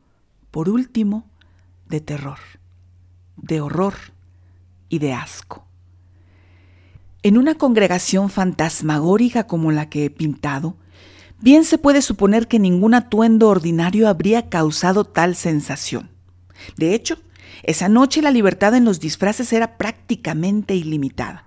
por 0.52 0.68
último, 0.68 1.28
de 1.88 2.00
terror, 2.00 2.38
de 3.36 3.60
horror 3.60 3.94
y 4.88 5.00
de 5.00 5.12
asco. 5.14 5.66
En 7.24 7.38
una 7.38 7.56
congregación 7.56 8.30
fantasmagórica 8.30 9.48
como 9.48 9.72
la 9.72 9.90
que 9.90 10.04
he 10.04 10.10
pintado, 10.10 10.76
bien 11.40 11.64
se 11.64 11.76
puede 11.76 12.02
suponer 12.02 12.46
que 12.46 12.60
ningún 12.60 12.94
atuendo 12.94 13.48
ordinario 13.48 14.08
habría 14.08 14.48
causado 14.48 15.04
tal 15.04 15.34
sensación. 15.34 16.08
De 16.76 16.94
hecho, 16.94 17.18
esa 17.64 17.88
noche 17.88 18.22
la 18.22 18.30
libertad 18.30 18.76
en 18.76 18.84
los 18.84 19.00
disfraces 19.00 19.52
era 19.52 19.76
prácticamente 19.76 20.76
ilimitada. 20.76 21.46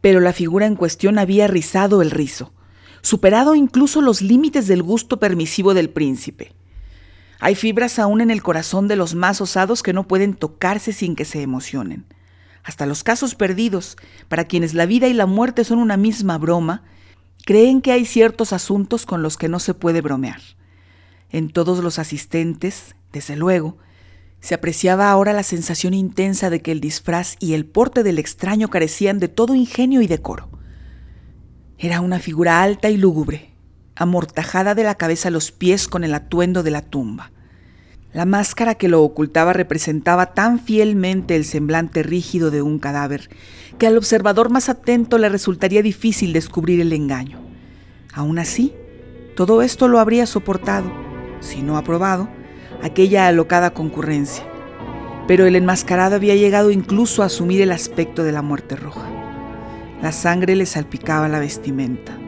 Pero 0.00 0.20
la 0.20 0.32
figura 0.32 0.64
en 0.64 0.76
cuestión 0.76 1.18
había 1.18 1.46
rizado 1.46 2.00
el 2.00 2.10
rizo, 2.10 2.54
superado 3.02 3.54
incluso 3.54 4.00
los 4.00 4.22
límites 4.22 4.66
del 4.66 4.82
gusto 4.82 5.18
permisivo 5.18 5.74
del 5.74 5.90
príncipe. 5.90 6.52
Hay 7.40 7.56
fibras 7.56 7.98
aún 7.98 8.20
en 8.20 8.30
el 8.30 8.42
corazón 8.42 8.86
de 8.88 8.96
los 8.96 9.14
más 9.14 9.40
osados 9.40 9.82
que 9.82 9.92
no 9.92 10.06
pueden 10.06 10.34
tocarse 10.34 10.92
sin 10.92 11.16
que 11.16 11.24
se 11.24 11.42
emocionen. 11.42 12.06
Hasta 12.62 12.86
los 12.86 13.02
casos 13.02 13.34
perdidos, 13.34 13.96
para 14.28 14.44
quienes 14.44 14.74
la 14.74 14.86
vida 14.86 15.08
y 15.08 15.12
la 15.12 15.26
muerte 15.26 15.64
son 15.64 15.78
una 15.78 15.96
misma 15.96 16.38
broma, 16.38 16.84
creen 17.44 17.80
que 17.80 17.90
hay 17.90 18.04
ciertos 18.06 18.52
asuntos 18.52 19.04
con 19.04 19.22
los 19.22 19.36
que 19.36 19.48
no 19.48 19.58
se 19.58 19.74
puede 19.74 20.00
bromear. 20.00 20.40
En 21.30 21.50
todos 21.50 21.82
los 21.82 21.98
asistentes, 21.98 22.94
desde 23.12 23.34
luego, 23.34 23.76
se 24.40 24.54
apreciaba 24.54 25.10
ahora 25.10 25.32
la 25.32 25.42
sensación 25.42 25.94
intensa 25.94 26.50
de 26.50 26.62
que 26.62 26.70
el 26.70 26.80
disfraz 26.80 27.34
y 27.40 27.54
el 27.54 27.66
porte 27.66 28.04
del 28.04 28.20
extraño 28.20 28.68
carecían 28.68 29.18
de 29.18 29.26
todo 29.28 29.56
ingenio 29.56 30.00
y 30.02 30.06
decoro. 30.06 30.48
Era 31.84 32.00
una 32.00 32.20
figura 32.20 32.62
alta 32.62 32.90
y 32.90 32.96
lúgubre, 32.96 33.50
amortajada 33.96 34.76
de 34.76 34.84
la 34.84 34.94
cabeza 34.94 35.26
a 35.26 35.30
los 35.32 35.50
pies 35.50 35.88
con 35.88 36.04
el 36.04 36.14
atuendo 36.14 36.62
de 36.62 36.70
la 36.70 36.80
tumba. 36.80 37.32
La 38.12 38.24
máscara 38.24 38.76
que 38.76 38.86
lo 38.86 39.02
ocultaba 39.02 39.52
representaba 39.52 40.26
tan 40.26 40.60
fielmente 40.60 41.34
el 41.34 41.44
semblante 41.44 42.04
rígido 42.04 42.52
de 42.52 42.62
un 42.62 42.78
cadáver 42.78 43.30
que 43.78 43.88
al 43.88 43.96
observador 43.96 44.48
más 44.48 44.68
atento 44.68 45.18
le 45.18 45.28
resultaría 45.28 45.82
difícil 45.82 46.32
descubrir 46.32 46.80
el 46.80 46.92
engaño. 46.92 47.40
Aún 48.14 48.38
así, 48.38 48.72
todo 49.34 49.60
esto 49.60 49.88
lo 49.88 49.98
habría 49.98 50.26
soportado, 50.26 50.88
si 51.40 51.62
no 51.62 51.76
aprobado, 51.76 52.28
aquella 52.80 53.26
alocada 53.26 53.74
concurrencia. 53.74 54.46
Pero 55.26 55.46
el 55.46 55.56
enmascarado 55.56 56.14
había 56.14 56.36
llegado 56.36 56.70
incluso 56.70 57.24
a 57.24 57.26
asumir 57.26 57.60
el 57.60 57.72
aspecto 57.72 58.22
de 58.22 58.30
la 58.30 58.42
muerte 58.42 58.76
roja. 58.76 59.21
La 60.02 60.10
sangre 60.10 60.56
le 60.56 60.66
salpicaba 60.66 61.28
la 61.28 61.38
vestimenta 61.38 62.18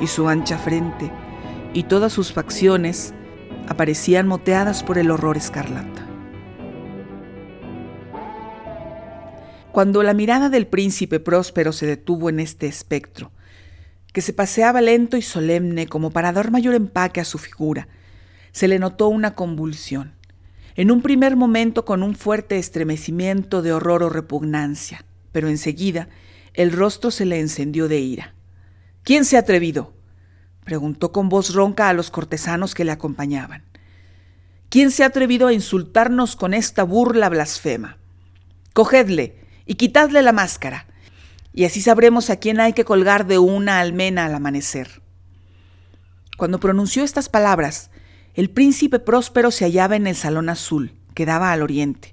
y 0.00 0.06
su 0.06 0.28
ancha 0.28 0.58
frente 0.58 1.10
y 1.72 1.84
todas 1.84 2.12
sus 2.12 2.30
facciones 2.30 3.14
aparecían 3.68 4.28
moteadas 4.28 4.82
por 4.82 4.98
el 4.98 5.10
horror 5.10 5.38
escarlata. 5.38 6.06
Cuando 9.72 10.02
la 10.02 10.12
mirada 10.12 10.50
del 10.50 10.66
príncipe 10.66 11.20
próspero 11.20 11.72
se 11.72 11.86
detuvo 11.86 12.28
en 12.28 12.38
este 12.38 12.66
espectro, 12.66 13.32
que 14.12 14.20
se 14.20 14.34
paseaba 14.34 14.82
lento 14.82 15.16
y 15.16 15.22
solemne 15.22 15.86
como 15.86 16.10
para 16.10 16.32
dar 16.32 16.50
mayor 16.50 16.74
empaque 16.74 17.22
a 17.22 17.24
su 17.24 17.38
figura, 17.38 17.88
se 18.50 18.68
le 18.68 18.78
notó 18.78 19.08
una 19.08 19.34
convulsión, 19.34 20.12
en 20.74 20.90
un 20.90 21.00
primer 21.00 21.36
momento 21.36 21.86
con 21.86 22.02
un 22.02 22.14
fuerte 22.14 22.58
estremecimiento 22.58 23.62
de 23.62 23.72
horror 23.72 24.02
o 24.02 24.10
repugnancia, 24.10 25.06
pero 25.32 25.48
enseguida 25.48 26.10
el 26.54 26.72
rostro 26.72 27.10
se 27.10 27.24
le 27.24 27.40
encendió 27.40 27.88
de 27.88 28.00
ira. 28.00 28.34
¿Quién 29.02 29.24
se 29.24 29.36
ha 29.36 29.40
atrevido? 29.40 29.94
preguntó 30.64 31.10
con 31.10 31.28
voz 31.28 31.54
ronca 31.54 31.88
a 31.88 31.92
los 31.92 32.10
cortesanos 32.10 32.74
que 32.74 32.84
le 32.84 32.92
acompañaban. 32.92 33.64
¿Quién 34.68 34.90
se 34.90 35.02
ha 35.02 35.06
atrevido 35.06 35.48
a 35.48 35.52
insultarnos 35.52 36.36
con 36.36 36.54
esta 36.54 36.82
burla 36.84 37.28
blasfema? 37.28 37.98
Cogedle 38.72 39.36
y 39.66 39.74
quitadle 39.74 40.22
la 40.22 40.32
máscara, 40.32 40.86
y 41.52 41.64
así 41.64 41.82
sabremos 41.82 42.30
a 42.30 42.36
quién 42.36 42.60
hay 42.60 42.72
que 42.72 42.84
colgar 42.84 43.26
de 43.26 43.38
una 43.38 43.80
almena 43.80 44.24
al 44.24 44.34
amanecer. 44.34 45.02
Cuando 46.38 46.58
pronunció 46.58 47.04
estas 47.04 47.28
palabras, 47.28 47.90
el 48.34 48.48
príncipe 48.48 48.98
próspero 48.98 49.50
se 49.50 49.64
hallaba 49.64 49.96
en 49.96 50.06
el 50.06 50.16
salón 50.16 50.48
azul, 50.48 50.94
que 51.14 51.26
daba 51.26 51.52
al 51.52 51.60
oriente, 51.60 52.11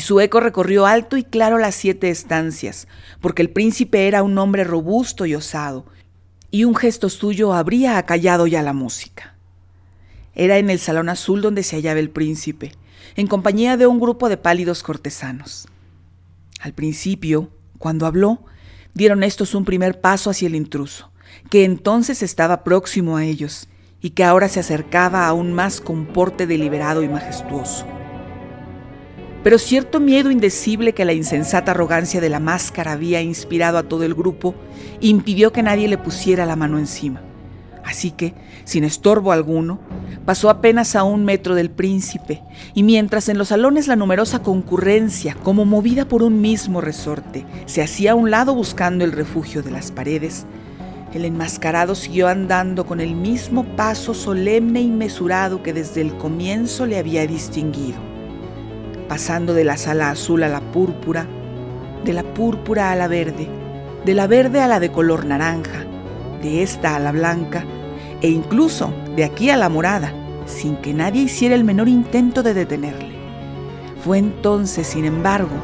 y 0.00 0.02
su 0.02 0.18
eco 0.18 0.40
recorrió 0.40 0.86
alto 0.86 1.18
y 1.18 1.24
claro 1.24 1.58
las 1.58 1.74
siete 1.74 2.08
estancias, 2.08 2.88
porque 3.20 3.42
el 3.42 3.50
príncipe 3.50 4.08
era 4.08 4.22
un 4.22 4.38
hombre 4.38 4.64
robusto 4.64 5.26
y 5.26 5.34
osado, 5.34 5.84
y 6.50 6.64
un 6.64 6.74
gesto 6.74 7.10
suyo 7.10 7.52
habría 7.52 7.98
acallado 7.98 8.46
ya 8.46 8.62
la 8.62 8.72
música. 8.72 9.34
Era 10.34 10.56
en 10.56 10.70
el 10.70 10.78
salón 10.78 11.10
azul 11.10 11.42
donde 11.42 11.62
se 11.62 11.76
hallaba 11.76 12.00
el 12.00 12.08
príncipe, 12.08 12.72
en 13.14 13.26
compañía 13.26 13.76
de 13.76 13.86
un 13.86 14.00
grupo 14.00 14.30
de 14.30 14.38
pálidos 14.38 14.82
cortesanos. 14.82 15.68
Al 16.60 16.72
principio, 16.72 17.50
cuando 17.76 18.06
habló, 18.06 18.46
dieron 18.94 19.22
estos 19.22 19.54
un 19.54 19.66
primer 19.66 20.00
paso 20.00 20.30
hacia 20.30 20.48
el 20.48 20.54
intruso, 20.54 21.10
que 21.50 21.66
entonces 21.66 22.22
estaba 22.22 22.64
próximo 22.64 23.18
a 23.18 23.26
ellos 23.26 23.68
y 24.00 24.12
que 24.12 24.24
ahora 24.24 24.48
se 24.48 24.60
acercaba 24.60 25.26
aún 25.26 25.52
más 25.52 25.82
con 25.82 26.06
porte 26.06 26.46
deliberado 26.46 27.02
y 27.02 27.08
majestuoso 27.10 27.99
pero 29.42 29.58
cierto 29.58 30.00
miedo 30.00 30.30
indecible 30.30 30.92
que 30.92 31.04
la 31.04 31.14
insensata 31.14 31.70
arrogancia 31.70 32.20
de 32.20 32.28
la 32.28 32.40
máscara 32.40 32.92
había 32.92 33.22
inspirado 33.22 33.78
a 33.78 33.84
todo 33.84 34.04
el 34.04 34.14
grupo 34.14 34.54
impidió 35.00 35.52
que 35.52 35.62
nadie 35.62 35.88
le 35.88 35.96
pusiera 35.96 36.44
la 36.44 36.56
mano 36.56 36.78
encima. 36.78 37.22
Así 37.82 38.10
que, 38.10 38.34
sin 38.64 38.84
estorbo 38.84 39.32
alguno, 39.32 39.80
pasó 40.26 40.50
apenas 40.50 40.94
a 40.94 41.02
un 41.02 41.24
metro 41.24 41.54
del 41.54 41.70
príncipe, 41.70 42.42
y 42.74 42.82
mientras 42.82 43.30
en 43.30 43.38
los 43.38 43.48
salones 43.48 43.88
la 43.88 43.96
numerosa 43.96 44.42
concurrencia, 44.42 45.34
como 45.42 45.64
movida 45.64 46.06
por 46.06 46.22
un 46.22 46.42
mismo 46.42 46.82
resorte, 46.82 47.46
se 47.64 47.82
hacía 47.82 48.12
a 48.12 48.16
un 48.16 48.30
lado 48.30 48.54
buscando 48.54 49.04
el 49.04 49.12
refugio 49.12 49.62
de 49.62 49.70
las 49.70 49.90
paredes, 49.90 50.44
el 51.14 51.24
enmascarado 51.24 51.94
siguió 51.94 52.28
andando 52.28 52.86
con 52.86 53.00
el 53.00 53.16
mismo 53.16 53.64
paso 53.74 54.12
solemne 54.14 54.82
y 54.82 54.90
mesurado 54.90 55.62
que 55.62 55.72
desde 55.72 56.02
el 56.02 56.16
comienzo 56.16 56.86
le 56.86 56.98
había 56.98 57.26
distinguido 57.26 58.09
pasando 59.10 59.54
de 59.54 59.64
la 59.64 59.76
sala 59.76 60.10
azul 60.10 60.44
a 60.44 60.48
la 60.48 60.60
púrpura, 60.60 61.26
de 62.04 62.12
la 62.12 62.22
púrpura 62.22 62.92
a 62.92 62.94
la 62.94 63.08
verde, 63.08 63.48
de 64.04 64.14
la 64.14 64.28
verde 64.28 64.60
a 64.60 64.68
la 64.68 64.78
de 64.78 64.92
color 64.92 65.26
naranja, 65.26 65.84
de 66.40 66.62
esta 66.62 66.94
a 66.94 67.00
la 67.00 67.10
blanca, 67.10 67.64
e 68.20 68.28
incluso 68.28 68.92
de 69.16 69.24
aquí 69.24 69.50
a 69.50 69.56
la 69.56 69.68
morada, 69.68 70.14
sin 70.46 70.76
que 70.76 70.94
nadie 70.94 71.22
hiciera 71.22 71.56
el 71.56 71.64
menor 71.64 71.88
intento 71.88 72.44
de 72.44 72.54
detenerle. 72.54 73.16
Fue 74.04 74.16
entonces, 74.18 74.86
sin 74.86 75.04
embargo, 75.04 75.56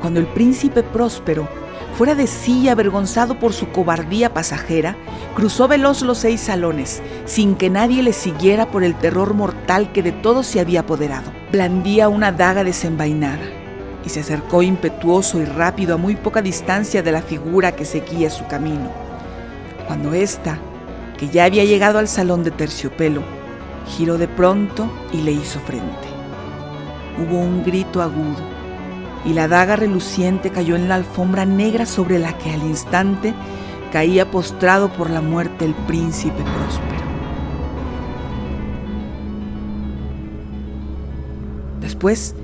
cuando 0.00 0.20
el 0.20 0.26
príncipe 0.26 0.84
próspero 0.84 1.48
Fuera 1.96 2.14
de 2.14 2.26
sí 2.26 2.68
avergonzado 2.68 3.38
por 3.38 3.54
su 3.54 3.70
cobardía 3.70 4.34
pasajera, 4.34 4.96
cruzó 5.34 5.66
veloz 5.66 6.02
los 6.02 6.18
seis 6.18 6.42
salones, 6.42 7.02
sin 7.24 7.54
que 7.54 7.70
nadie 7.70 8.02
le 8.02 8.12
siguiera 8.12 8.70
por 8.70 8.84
el 8.84 8.94
terror 8.94 9.32
mortal 9.32 9.92
que 9.92 10.02
de 10.02 10.12
todos 10.12 10.46
se 10.46 10.60
había 10.60 10.80
apoderado. 10.80 11.32
Blandía 11.50 12.10
una 12.10 12.32
daga 12.32 12.64
desenvainada 12.64 13.46
y 14.04 14.10
se 14.10 14.20
acercó 14.20 14.62
impetuoso 14.62 15.40
y 15.40 15.46
rápido 15.46 15.94
a 15.94 15.96
muy 15.96 16.16
poca 16.16 16.42
distancia 16.42 17.02
de 17.02 17.12
la 17.12 17.22
figura 17.22 17.72
que 17.72 17.86
seguía 17.86 18.28
su 18.28 18.46
camino. 18.46 18.90
Cuando 19.86 20.12
ésta, 20.12 20.58
que 21.16 21.30
ya 21.30 21.44
había 21.44 21.64
llegado 21.64 21.98
al 21.98 22.08
salón 22.08 22.44
de 22.44 22.50
terciopelo, 22.50 23.22
giró 23.86 24.18
de 24.18 24.28
pronto 24.28 24.86
y 25.14 25.22
le 25.22 25.32
hizo 25.32 25.60
frente. 25.60 26.08
Hubo 27.18 27.38
un 27.38 27.64
grito 27.64 28.02
agudo 28.02 28.55
y 29.26 29.32
la 29.32 29.48
daga 29.48 29.76
reluciente 29.76 30.50
cayó 30.50 30.76
en 30.76 30.88
la 30.88 30.94
alfombra 30.94 31.44
negra 31.44 31.84
sobre 31.84 32.18
la 32.18 32.38
que 32.38 32.52
al 32.52 32.62
instante 32.62 33.34
caía 33.92 34.30
postrado 34.30 34.92
por 34.92 35.10
la 35.10 35.20
muerte 35.20 35.64
el 35.64 35.74
príncipe 35.74 36.42
próspero. 36.42 36.96
Después, 41.80 42.34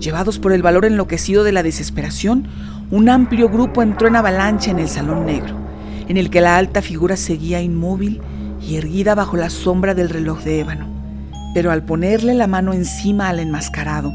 llevados 0.00 0.38
por 0.38 0.52
el 0.52 0.62
valor 0.62 0.84
enloquecido 0.84 1.44
de 1.44 1.52
la 1.52 1.62
desesperación, 1.62 2.48
un 2.90 3.08
amplio 3.08 3.48
grupo 3.48 3.82
entró 3.82 4.08
en 4.08 4.16
avalancha 4.16 4.70
en 4.70 4.78
el 4.78 4.88
salón 4.88 5.26
negro, 5.26 5.56
en 6.08 6.16
el 6.16 6.30
que 6.30 6.40
la 6.40 6.56
alta 6.56 6.80
figura 6.80 7.16
seguía 7.16 7.60
inmóvil 7.60 8.20
y 8.62 8.76
erguida 8.76 9.14
bajo 9.14 9.36
la 9.36 9.50
sombra 9.50 9.94
del 9.94 10.08
reloj 10.08 10.42
de 10.42 10.60
ébano. 10.60 10.86
Pero 11.54 11.70
al 11.70 11.84
ponerle 11.84 12.34
la 12.34 12.46
mano 12.46 12.72
encima 12.72 13.28
al 13.28 13.40
enmascarado, 13.40 14.10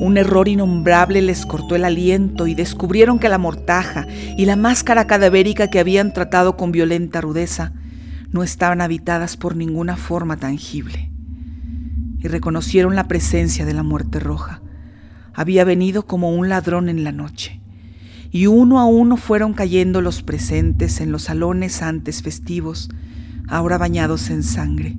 un 0.00 0.16
error 0.16 0.48
innombrable 0.48 1.22
les 1.22 1.46
cortó 1.46 1.76
el 1.76 1.84
aliento 1.84 2.46
y 2.46 2.54
descubrieron 2.54 3.18
que 3.18 3.28
la 3.28 3.38
mortaja 3.38 4.06
y 4.36 4.44
la 4.44 4.56
máscara 4.56 5.06
cadavérica 5.06 5.70
que 5.70 5.78
habían 5.78 6.12
tratado 6.12 6.56
con 6.56 6.72
violenta 6.72 7.20
rudeza 7.20 7.72
no 8.32 8.42
estaban 8.42 8.80
habitadas 8.80 9.36
por 9.36 9.54
ninguna 9.54 9.96
forma 9.96 10.36
tangible. 10.36 11.10
Y 12.18 12.26
reconocieron 12.26 12.96
la 12.96 13.06
presencia 13.06 13.64
de 13.64 13.74
la 13.74 13.84
muerte 13.84 14.18
roja. 14.18 14.62
Había 15.32 15.64
venido 15.64 16.06
como 16.06 16.30
un 16.30 16.48
ladrón 16.48 16.88
en 16.88 17.04
la 17.04 17.12
noche. 17.12 17.60
Y 18.32 18.48
uno 18.48 18.80
a 18.80 18.86
uno 18.86 19.16
fueron 19.16 19.52
cayendo 19.52 20.00
los 20.00 20.22
presentes 20.22 21.00
en 21.00 21.12
los 21.12 21.24
salones 21.24 21.82
antes 21.82 22.22
festivos, 22.22 22.88
ahora 23.46 23.78
bañados 23.78 24.30
en 24.30 24.42
sangre, 24.42 24.96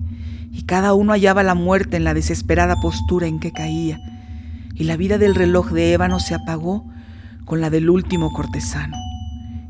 y 0.52 0.64
cada 0.64 0.94
uno 0.94 1.12
hallaba 1.12 1.44
la 1.44 1.56
muerte 1.56 1.98
en 1.98 2.06
la 2.06 2.14
desesperada 2.14 2.80
postura 2.80 3.28
en 3.28 3.42
que 3.42 3.52
caía 3.52 4.00
y 4.76 4.84
la 4.84 4.98
vida 4.98 5.18
del 5.18 5.36
reloj 5.36 5.72
de 5.72 5.94
ébano 5.94 6.20
se 6.20 6.36
apagó 6.36 6.86
con 7.46 7.62
la 7.62 7.70
del 7.70 7.90
último 7.90 8.32
cortesano, 8.34 8.98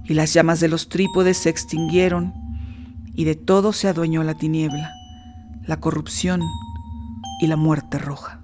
y 0.04 0.14
las 0.16 0.34
llamas 0.34 0.60
de 0.60 0.68
los 0.68 0.90
trípodes 0.90 1.38
se 1.38 1.50
extinguieron, 1.50 2.34
y 3.14 3.24
de 3.24 3.36
todo 3.36 3.72
se 3.72 3.88
adueñó 3.88 4.24
la 4.24 4.34
tiniebla, 4.34 4.92
la 5.66 5.80
corrupción 5.80 6.42
y 7.40 7.48
la 7.48 7.56
muerte 7.56 7.98
roja. 8.00 8.42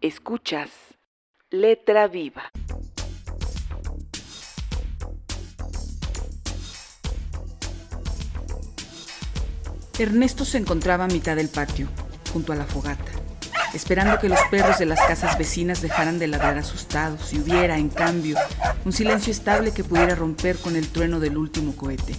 Escuchas 0.00 0.70
Letra 1.50 2.08
Viva. 2.08 2.50
Ernesto 9.98 10.46
se 10.46 10.56
encontraba 10.56 11.04
a 11.04 11.08
mitad 11.08 11.36
del 11.36 11.50
patio, 11.50 11.86
junto 12.32 12.52
a 12.52 12.56
la 12.56 12.64
fogata, 12.64 13.12
esperando 13.74 14.18
que 14.18 14.30
los 14.30 14.40
perros 14.50 14.78
de 14.78 14.86
las 14.86 15.00
casas 15.00 15.36
vecinas 15.36 15.82
dejaran 15.82 16.18
de 16.18 16.28
ladrar 16.28 16.56
asustados 16.56 17.32
y 17.34 17.38
hubiera, 17.38 17.76
en 17.76 17.90
cambio, 17.90 18.38
un 18.86 18.92
silencio 18.92 19.30
estable 19.30 19.72
que 19.72 19.84
pudiera 19.84 20.14
romper 20.14 20.56
con 20.56 20.76
el 20.76 20.88
trueno 20.88 21.20
del 21.20 21.36
último 21.36 21.76
cohete. 21.76 22.16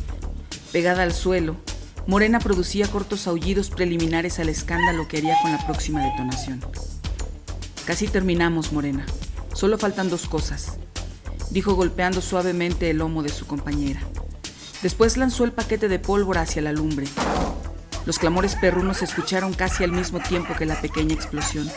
Pegada 0.72 1.02
al 1.02 1.14
suelo, 1.14 1.58
Morena 2.06 2.40
producía 2.40 2.88
cortos 2.88 3.28
aullidos 3.28 3.72
preliminares 3.72 4.38
al 4.38 4.50
escándalo 4.50 5.08
que 5.08 5.18
haría 5.18 5.36
con 5.42 5.52
la 5.52 5.66
próxima 5.66 6.04
detonación. 6.04 6.62
Casi 7.86 8.08
terminamos, 8.08 8.72
Morena. 8.72 9.06
Solo 9.54 9.80
faltan 9.80 10.10
dos 10.10 10.28
cosas, 10.28 10.78
dijo 11.50 11.74
golpeando 11.74 12.22
suavemente 12.22 12.92
el 12.92 12.98
lomo 12.98 13.24
de 13.24 13.30
su 13.30 13.48
compañera. 13.48 14.02
Después 14.84 15.18
lanzó 15.18 15.44
el 15.44 15.54
paquete 15.54 15.88
de 15.88 15.98
pólvora 15.98 16.42
hacia 16.42 16.62
la 16.62 16.74
lumbre. 16.74 17.08
Los 18.06 18.20
clamores 18.20 18.56
perrunos 18.56 18.98
se 18.98 19.06
escucharon 19.06 19.54
casi 19.54 19.84
al 19.84 19.92
mismo 19.92 20.20
tiempo 20.20 20.54
que 20.56 20.66
la 20.66 20.80
pequeña 20.82 21.14
explosión. 21.14 21.70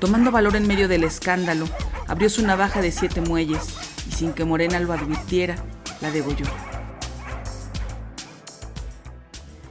Tomando 0.00 0.30
valor 0.30 0.56
en 0.56 0.66
medio 0.66 0.88
del 0.88 1.04
escándalo, 1.04 1.66
abrió 2.06 2.30
su 2.30 2.44
navaja 2.44 2.80
de 2.80 2.90
siete 2.90 3.20
muelles 3.20 3.74
y 4.08 4.12
sin 4.12 4.32
que 4.32 4.44
Morena 4.44 4.80
lo 4.80 4.92
advirtiera, 4.92 5.56
la 6.00 6.10
degolló. 6.10 6.46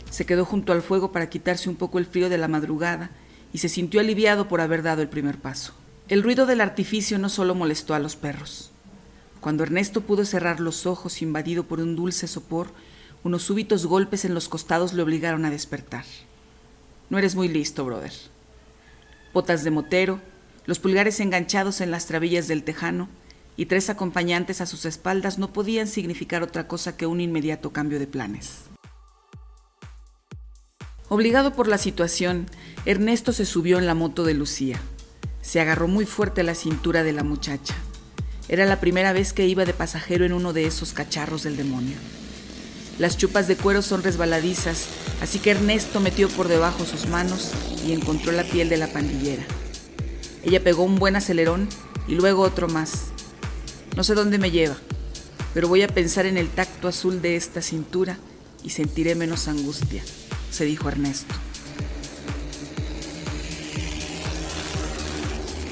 Se 0.10 0.26
quedó 0.26 0.46
junto 0.46 0.72
al 0.72 0.84
fuego 0.84 1.12
para 1.12 1.30
quitarse 1.30 1.68
un 1.68 1.76
poco 1.76 1.98
el 1.98 2.06
frío 2.06 2.30
de 2.30 2.38
la 2.38 2.48
madrugada 2.48 3.10
y 3.52 3.58
se 3.58 3.70
sintió 3.70 4.02
aliviado 4.02 4.48
por 4.48 4.62
haber 4.62 4.84
dado 4.84 5.02
el 5.02 5.10
primer 5.10 5.40
paso. 5.40 5.74
El 6.10 6.22
ruido 6.22 6.46
del 6.46 6.62
artificio 6.62 7.18
no 7.18 7.30
solo 7.30 7.56
molestó 7.56 7.96
a 7.96 8.00
los 8.00 8.16
perros. 8.16 8.72
Cuando 9.40 9.64
Ernesto 9.64 10.02
pudo 10.02 10.26
cerrar 10.26 10.60
los 10.60 10.86
ojos 10.86 11.22
invadido 11.24 11.64
por 11.64 11.80
un 11.80 11.96
dulce 11.96 12.28
sopor, 12.28 12.68
unos 13.24 13.44
súbitos 13.44 13.86
golpes 13.86 14.26
en 14.26 14.34
los 14.34 14.50
costados 14.50 14.94
le 14.94 15.04
obligaron 15.04 15.46
a 15.46 15.52
despertar. 15.52 16.06
No 17.10 17.18
eres 17.18 17.36
muy 17.36 17.48
listo, 17.48 17.86
brother. 17.86 18.14
Botas 19.34 19.64
de 19.64 19.72
motero, 19.72 20.20
los 20.66 20.80
pulgares 20.80 21.20
enganchados 21.20 21.82
en 21.82 21.92
las 21.92 22.08
trabillas 22.08 22.48
del 22.48 22.64
tejano 22.64 23.10
y 23.58 23.66
tres 23.66 23.90
acompañantes 23.90 24.62
a 24.62 24.66
sus 24.66 24.86
espaldas 24.86 25.38
no 25.38 25.54
podían 25.54 25.88
significar 25.88 26.42
otra 26.42 26.68
cosa 26.68 26.98
que 26.98 27.06
un 27.06 27.22
inmediato 27.22 27.72
cambio 27.72 28.00
de 28.00 28.08
planes. 28.08 28.62
Obligado 31.10 31.54
por 31.54 31.68
la 31.68 31.78
situación, 31.78 32.48
Ernesto 32.86 33.34
se 33.34 33.46
subió 33.46 33.78
en 33.78 33.86
la 33.86 33.96
moto 33.96 34.24
de 34.24 34.34
Lucía. 34.34 34.80
Se 35.42 35.60
agarró 35.60 35.88
muy 35.88 36.06
fuerte 36.06 36.42
a 36.42 36.46
la 36.46 36.56
cintura 36.56 37.04
de 37.04 37.12
la 37.12 37.24
muchacha. 37.24 37.76
Era 38.48 38.66
la 38.66 38.80
primera 38.80 39.12
vez 39.12 39.34
que 39.34 39.46
iba 39.46 39.66
de 39.66 39.74
pasajero 39.74 40.26
en 40.26 40.34
uno 40.34 40.54
de 40.54 40.66
esos 40.66 40.94
cacharros 40.94 41.44
del 41.44 41.58
demonio. 41.58 41.98
Las 43.02 43.18
chupas 43.18 43.48
de 43.48 43.56
cuero 43.56 43.82
son 43.82 44.04
resbaladizas, 44.04 44.86
así 45.24 45.40
que 45.40 45.50
Ernesto 45.50 46.00
metió 46.00 46.30
por 46.30 46.48
debajo 46.48 46.86
sus 46.86 47.08
manos 47.08 47.50
y 47.84 47.94
encontró 47.94 48.32
la 48.32 48.44
piel 48.44 48.70
de 48.70 48.78
la 48.78 48.86
pandillera. 48.86 49.44
Ella 50.44 50.64
pegó 50.64 50.84
un 50.84 50.98
buen 50.98 51.16
acelerón 51.16 51.68
y 52.08 52.14
luego 52.14 52.44
otro 52.44 52.68
más. 52.68 53.06
No 53.96 54.04
sé 54.04 54.14
dónde 54.14 54.38
me 54.38 54.52
lleva, 54.52 54.76
pero 55.56 55.68
voy 55.68 55.82
a 55.82 55.88
pensar 55.88 56.28
en 56.28 56.38
el 56.38 56.48
tacto 56.50 56.88
azul 56.88 57.24
de 57.24 57.38
esta 57.38 57.64
cintura 57.64 58.20
y 58.64 58.70
sentiré 58.70 59.16
menos 59.16 59.48
angustia, 59.48 60.04
se 60.52 60.66
dijo 60.66 60.88
Ernesto. 60.88 61.34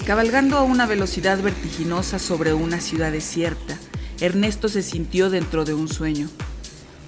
Cabalgando 0.08 0.58
a 0.58 0.64
una 0.64 0.88
velocidad 0.88 1.40
vertiginosa 1.44 2.18
sobre 2.18 2.54
una 2.54 2.82
ciudad 2.82 3.12
desierta, 3.12 3.78
Ernesto 4.20 4.68
se 4.68 4.82
sintió 4.82 5.30
dentro 5.30 5.64
de 5.64 5.76
un 5.76 5.90
sueño, 5.90 6.28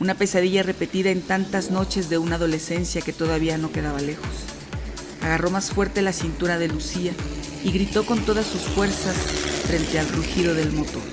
una 0.01 0.15
pesadilla 0.15 0.63
repetida 0.63 1.11
en 1.11 1.21
tantas 1.21 1.69
noches 1.69 2.09
de 2.09 2.17
una 2.17 2.37
adolescencia 2.37 3.03
que 3.03 3.13
todavía 3.13 3.59
no 3.59 3.71
quedaba 3.71 4.01
lejos. 4.01 4.25
Agarró 5.21 5.51
más 5.51 5.69
fuerte 5.69 6.01
la 6.01 6.11
cintura 6.11 6.57
de 6.57 6.67
Lucía 6.67 7.11
y 7.63 7.71
gritó 7.71 8.03
con 8.03 8.19
todas 8.25 8.47
sus 8.47 8.61
fuerzas 8.61 9.15
frente 9.67 9.99
al 9.99 10.09
rugido 10.09 10.55
del 10.55 10.71
motor. 10.71 11.03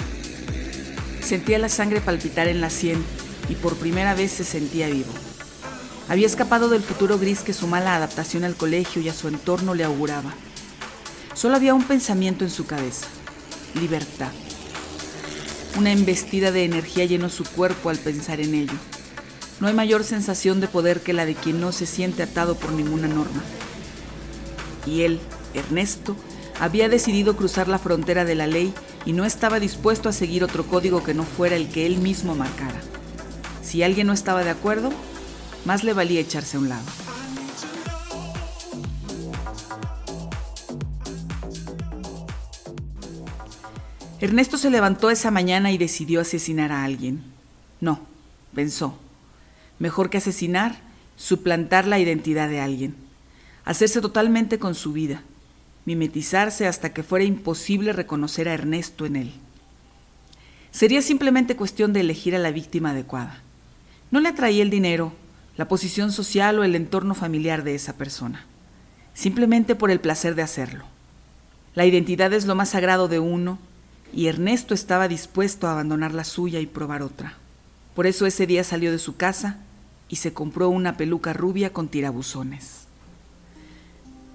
Sentía 1.20 1.59
la 1.59 1.68
sangre 1.68 2.01
palpitar 2.01 2.48
en 2.48 2.62
la 2.62 2.70
sien 2.70 3.05
y 3.51 3.57
por 3.57 3.77
primera 3.77 4.14
vez 4.14 4.33
se 4.33 4.44
sentía 4.44 4.88
vivo. 4.88 5.12
Había 6.09 6.27
escapado 6.27 6.70
del 6.70 6.83
futuro 6.83 7.18
gris 7.18 7.40
que 7.40 7.53
su 7.53 7.66
mala 7.66 7.94
adaptación 7.94 8.42
al 8.44 8.57
colegio 8.57 9.03
y 9.03 9.11
a 9.11 9.14
su 9.14 9.29
entorno 9.29 9.74
le 9.74 9.85
auguraba. 9.85 10.33
Solo 11.35 11.57
había 11.57 11.74
un 11.74 11.85
pensamiento 11.85 12.42
en 12.42 12.51
su 12.51 12.64
cabeza, 12.64 13.07
libertad. 13.74 14.33
Una 15.77 15.93
embestida 15.93 16.51
de 16.51 16.65
energía 16.65 17.05
llenó 17.05 17.29
su 17.29 17.45
cuerpo 17.45 17.91
al 17.91 17.99
pensar 17.99 18.41
en 18.41 18.55
ello. 18.55 18.73
No 19.61 19.69
hay 19.69 19.75
mayor 19.75 20.05
sensación 20.05 20.61
de 20.61 20.69
poder 20.69 21.01
que 21.01 21.13
la 21.13 21.27
de 21.27 21.35
quien 21.35 21.61
no 21.61 21.73
se 21.73 21.87
siente 21.87 22.23
atado 22.23 22.57
por 22.57 22.73
ninguna 22.73 23.09
norma. 23.09 23.43
Y 24.87 25.03
él, 25.03 25.21
Ernesto, 25.55 26.17
había 26.61 26.89
decidido 26.89 27.37
cruzar 27.37 27.69
la 27.69 27.79
frontera 27.79 28.25
de 28.25 28.35
la 28.35 28.47
ley 28.47 28.73
y 29.05 29.13
no 29.13 29.25
estaba 29.25 29.61
dispuesto 29.61 30.09
a 30.09 30.13
seguir 30.13 30.45
otro 30.45 30.67
código 30.67 31.03
que 31.03 31.15
no 31.15 31.25
fuera 31.25 31.57
el 31.57 31.69
que 31.69 31.87
él 31.87 31.99
mismo 31.99 32.35
marcara. 32.35 32.81
Si 33.63 33.83
alguien 33.83 34.07
no 34.07 34.13
estaba 34.13 34.45
de 34.45 34.51
acuerdo, 34.51 34.91
más 35.65 35.85
le 35.85 35.93
valía 35.93 36.21
echarse 36.21 36.57
a 36.57 36.61
un 36.61 36.69
lado. 36.69 36.87
Ernesto 44.21 44.59
se 44.59 44.71
levantó 44.71 45.11
esa 45.11 45.31
mañana 45.31 45.71
y 45.71 45.79
decidió 45.79 46.21
asesinar 46.21 46.73
a 46.73 46.83
alguien. 46.83 47.23
No, 47.81 48.01
pensó. 48.53 48.99
Mejor 49.79 50.11
que 50.11 50.19
asesinar, 50.19 50.81
suplantar 51.17 51.87
la 51.87 52.01
identidad 52.01 52.49
de 52.49 52.61
alguien. 52.61 52.97
Hacerse 53.65 54.01
totalmente 54.01 54.59
con 54.59 54.75
su 54.75 54.93
vida. 54.93 55.23
Mimetizarse 55.85 56.67
hasta 56.67 56.93
que 56.93 57.05
fuera 57.05 57.25
imposible 57.25 57.93
reconocer 57.93 58.49
a 58.49 58.55
Ernesto 58.55 59.07
en 59.07 59.17
él. 59.17 59.33
Sería 60.73 61.01
simplemente 61.01 61.55
cuestión 61.55 61.93
de 61.93 62.01
elegir 62.01 62.35
a 62.35 62.41
la 62.41 62.51
víctima 62.51 62.91
adecuada. 62.91 63.41
No 64.11 64.21
le 64.21 64.31
atraía 64.31 64.65
el 64.65 64.71
dinero, 64.71 65.13
la 65.57 65.69
posición 65.69 66.11
social 66.11 66.59
o 66.59 66.65
el 66.65 66.75
entorno 66.75 67.15
familiar 67.15 67.63
de 67.63 67.77
esa 67.77 67.97
persona. 67.97 68.47
Simplemente 69.15 69.77
por 69.77 69.93
el 69.93 70.01
placer 70.01 70.35
de 70.35 70.43
hacerlo. 70.43 70.87
La 71.75 71.87
identidad 71.87 72.33
es 72.33 72.47
lo 72.47 72.57
más 72.57 72.71
sagrado 72.71 73.07
de 73.07 73.21
uno 73.21 73.59
y 74.12 74.27
Ernesto 74.27 74.75
estaba 74.75 75.09
dispuesto 75.09 75.66
a 75.66 75.73
abandonar 75.73 76.14
la 76.14 76.25
suya 76.25 76.61
y 76.61 76.66
probar 76.66 77.03
otra. 77.03 77.35
Por 77.94 78.07
eso 78.07 78.27
ese 78.27 78.47
día 78.47 78.64
salió 78.64 78.92
de 78.92 78.99
su 78.99 79.16
casa 79.16 79.59
y 80.09 80.16
se 80.16 80.33
compró 80.33 80.68
una 80.68 80.97
peluca 80.97 81.33
rubia 81.33 81.73
con 81.73 81.88
tirabuzones. 81.88 82.87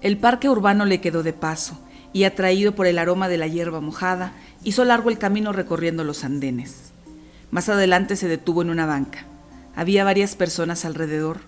El 0.00 0.18
parque 0.18 0.48
urbano 0.48 0.84
le 0.84 1.00
quedó 1.00 1.22
de 1.22 1.32
paso 1.32 1.78
y 2.12 2.24
atraído 2.24 2.74
por 2.74 2.86
el 2.86 2.98
aroma 2.98 3.28
de 3.28 3.38
la 3.38 3.46
hierba 3.46 3.80
mojada, 3.80 4.32
hizo 4.62 4.84
largo 4.84 5.10
el 5.10 5.18
camino 5.18 5.52
recorriendo 5.52 6.04
los 6.04 6.24
andenes. 6.24 6.92
Más 7.50 7.68
adelante 7.68 8.16
se 8.16 8.28
detuvo 8.28 8.62
en 8.62 8.70
una 8.70 8.86
banca. 8.86 9.26
Había 9.74 10.04
varias 10.04 10.36
personas 10.36 10.84
alrededor, 10.84 11.40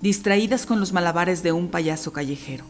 distraídas 0.00 0.66
con 0.66 0.80
los 0.80 0.92
malabares 0.92 1.42
de 1.42 1.52
un 1.52 1.68
payaso 1.68 2.12
callejero. 2.12 2.64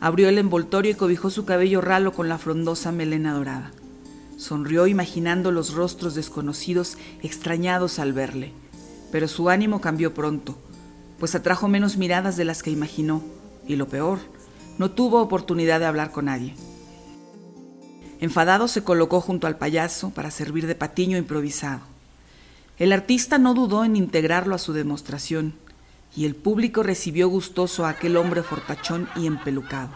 Abrió 0.00 0.28
el 0.28 0.38
envoltorio 0.38 0.92
y 0.92 0.94
cobijó 0.94 1.30
su 1.30 1.44
cabello 1.44 1.80
ralo 1.80 2.12
con 2.12 2.28
la 2.28 2.38
frondosa 2.38 2.92
melena 2.92 3.34
dorada. 3.34 3.72
Sonrió 4.44 4.86
imaginando 4.86 5.52
los 5.52 5.72
rostros 5.72 6.14
desconocidos 6.14 6.98
extrañados 7.22 7.98
al 7.98 8.12
verle, 8.12 8.52
pero 9.10 9.26
su 9.26 9.48
ánimo 9.48 9.80
cambió 9.80 10.12
pronto, 10.12 10.58
pues 11.18 11.34
atrajo 11.34 11.66
menos 11.66 11.96
miradas 11.96 12.36
de 12.36 12.44
las 12.44 12.62
que 12.62 12.70
imaginó, 12.70 13.22
y 13.66 13.76
lo 13.76 13.88
peor, 13.88 14.18
no 14.76 14.90
tuvo 14.90 15.22
oportunidad 15.22 15.80
de 15.80 15.86
hablar 15.86 16.10
con 16.10 16.26
nadie. 16.26 16.54
Enfadado 18.20 18.68
se 18.68 18.84
colocó 18.84 19.22
junto 19.22 19.46
al 19.46 19.56
payaso 19.56 20.10
para 20.10 20.30
servir 20.30 20.66
de 20.66 20.74
patiño 20.74 21.16
improvisado. 21.16 21.80
El 22.76 22.92
artista 22.92 23.38
no 23.38 23.54
dudó 23.54 23.82
en 23.82 23.96
integrarlo 23.96 24.54
a 24.54 24.58
su 24.58 24.74
demostración, 24.74 25.54
y 26.14 26.26
el 26.26 26.34
público 26.34 26.82
recibió 26.82 27.30
gustoso 27.30 27.86
a 27.86 27.88
aquel 27.88 28.18
hombre 28.18 28.42
fortachón 28.42 29.08
y 29.16 29.26
empelucado. 29.26 29.92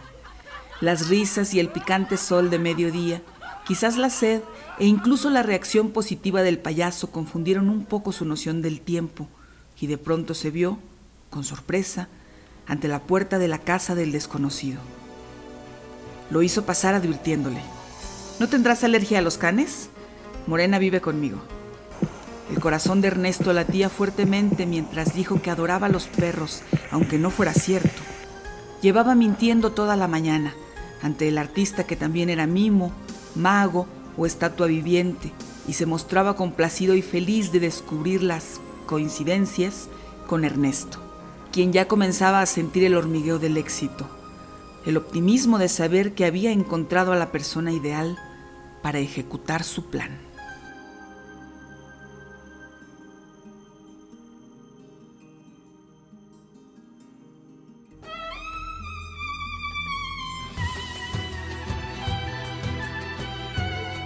Las 0.81 1.07
risas 1.07 1.53
y 1.53 1.59
el 1.59 1.69
picante 1.69 2.17
sol 2.17 2.49
de 2.49 2.57
mediodía, 2.57 3.21
quizás 3.69 3.97
la 3.97 4.09
sed 4.09 4.41
e 4.79 4.87
incluso 4.87 5.29
la 5.29 5.43
reacción 5.43 5.91
positiva 5.91 6.41
del 6.41 6.57
payaso 6.57 7.11
confundieron 7.11 7.69
un 7.69 7.85
poco 7.85 8.11
su 8.11 8.25
noción 8.25 8.63
del 8.63 8.81
tiempo, 8.81 9.27
y 9.79 9.85
de 9.85 9.99
pronto 9.99 10.33
se 10.33 10.49
vio, 10.49 10.79
con 11.29 11.43
sorpresa, 11.43 12.07
ante 12.65 12.87
la 12.87 13.01
puerta 13.01 13.37
de 13.37 13.47
la 13.47 13.59
casa 13.59 13.93
del 13.93 14.11
desconocido. 14.11 14.79
Lo 16.31 16.41
hizo 16.41 16.65
pasar 16.65 16.95
advirtiéndole, 16.95 17.61
¿no 18.39 18.49
tendrás 18.49 18.83
alergia 18.83 19.19
a 19.19 19.21
los 19.21 19.37
canes? 19.37 19.89
Morena 20.47 20.79
vive 20.79 20.99
conmigo. 20.99 21.37
El 22.49 22.59
corazón 22.59 23.01
de 23.01 23.09
Ernesto 23.09 23.53
latía 23.53 23.89
fuertemente 23.89 24.65
mientras 24.65 25.13
dijo 25.13 25.43
que 25.43 25.51
adoraba 25.51 25.85
a 25.85 25.91
los 25.91 26.07
perros, 26.07 26.63
aunque 26.89 27.19
no 27.19 27.29
fuera 27.29 27.53
cierto. 27.53 28.01
Llevaba 28.81 29.13
mintiendo 29.13 29.73
toda 29.73 29.95
la 29.95 30.07
mañana 30.07 30.55
ante 31.03 31.27
el 31.27 31.37
artista 31.37 31.83
que 31.83 31.95
también 31.95 32.31
era 32.31 32.47
mimo, 32.47 32.91
mago 33.35 33.87
o 34.17 34.25
estatua 34.25 34.67
viviente, 34.67 35.31
y 35.67 35.73
se 35.73 35.85
mostraba 35.85 36.35
complacido 36.35 36.95
y 36.95 37.01
feliz 37.01 37.51
de 37.51 37.59
descubrir 37.59 38.23
las 38.23 38.59
coincidencias 38.85 39.87
con 40.27 40.43
Ernesto, 40.43 40.99
quien 41.51 41.71
ya 41.73 41.87
comenzaba 41.87 42.41
a 42.41 42.45
sentir 42.45 42.83
el 42.83 42.95
hormigueo 42.95 43.39
del 43.39 43.57
éxito, 43.57 44.09
el 44.85 44.97
optimismo 44.97 45.57
de 45.57 45.69
saber 45.69 46.13
que 46.13 46.25
había 46.25 46.51
encontrado 46.51 47.13
a 47.13 47.15
la 47.15 47.31
persona 47.31 47.71
ideal 47.71 48.17
para 48.81 48.99
ejecutar 48.99 49.63
su 49.63 49.89
plan. 49.89 50.28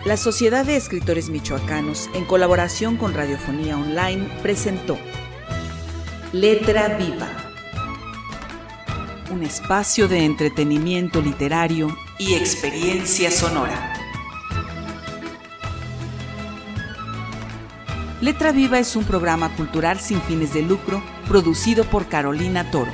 La 0.05 0.17
Sociedad 0.17 0.65
de 0.65 0.75
Escritores 0.75 1.29
Michoacanos, 1.29 2.09
en 2.13 2.25
colaboración 2.25 2.97
con 2.97 3.13
Radiofonía 3.13 3.77
Online, 3.77 4.27
presentó 4.41 4.97
Letra 6.33 6.97
Viva, 6.97 7.29
un 9.31 9.43
espacio 9.43 10.09
de 10.09 10.25
entretenimiento 10.25 11.21
literario 11.21 11.95
y 12.19 12.33
experiencia 12.33 13.31
sonora. 13.31 13.93
Letra 18.19 18.51
Viva 18.51 18.79
es 18.79 18.97
un 18.97 19.05
programa 19.05 19.55
cultural 19.55 20.01
sin 20.01 20.21
fines 20.23 20.53
de 20.53 20.63
lucro 20.63 21.01
producido 21.29 21.85
por 21.85 22.07
Carolina 22.07 22.69
Toro. 22.71 22.91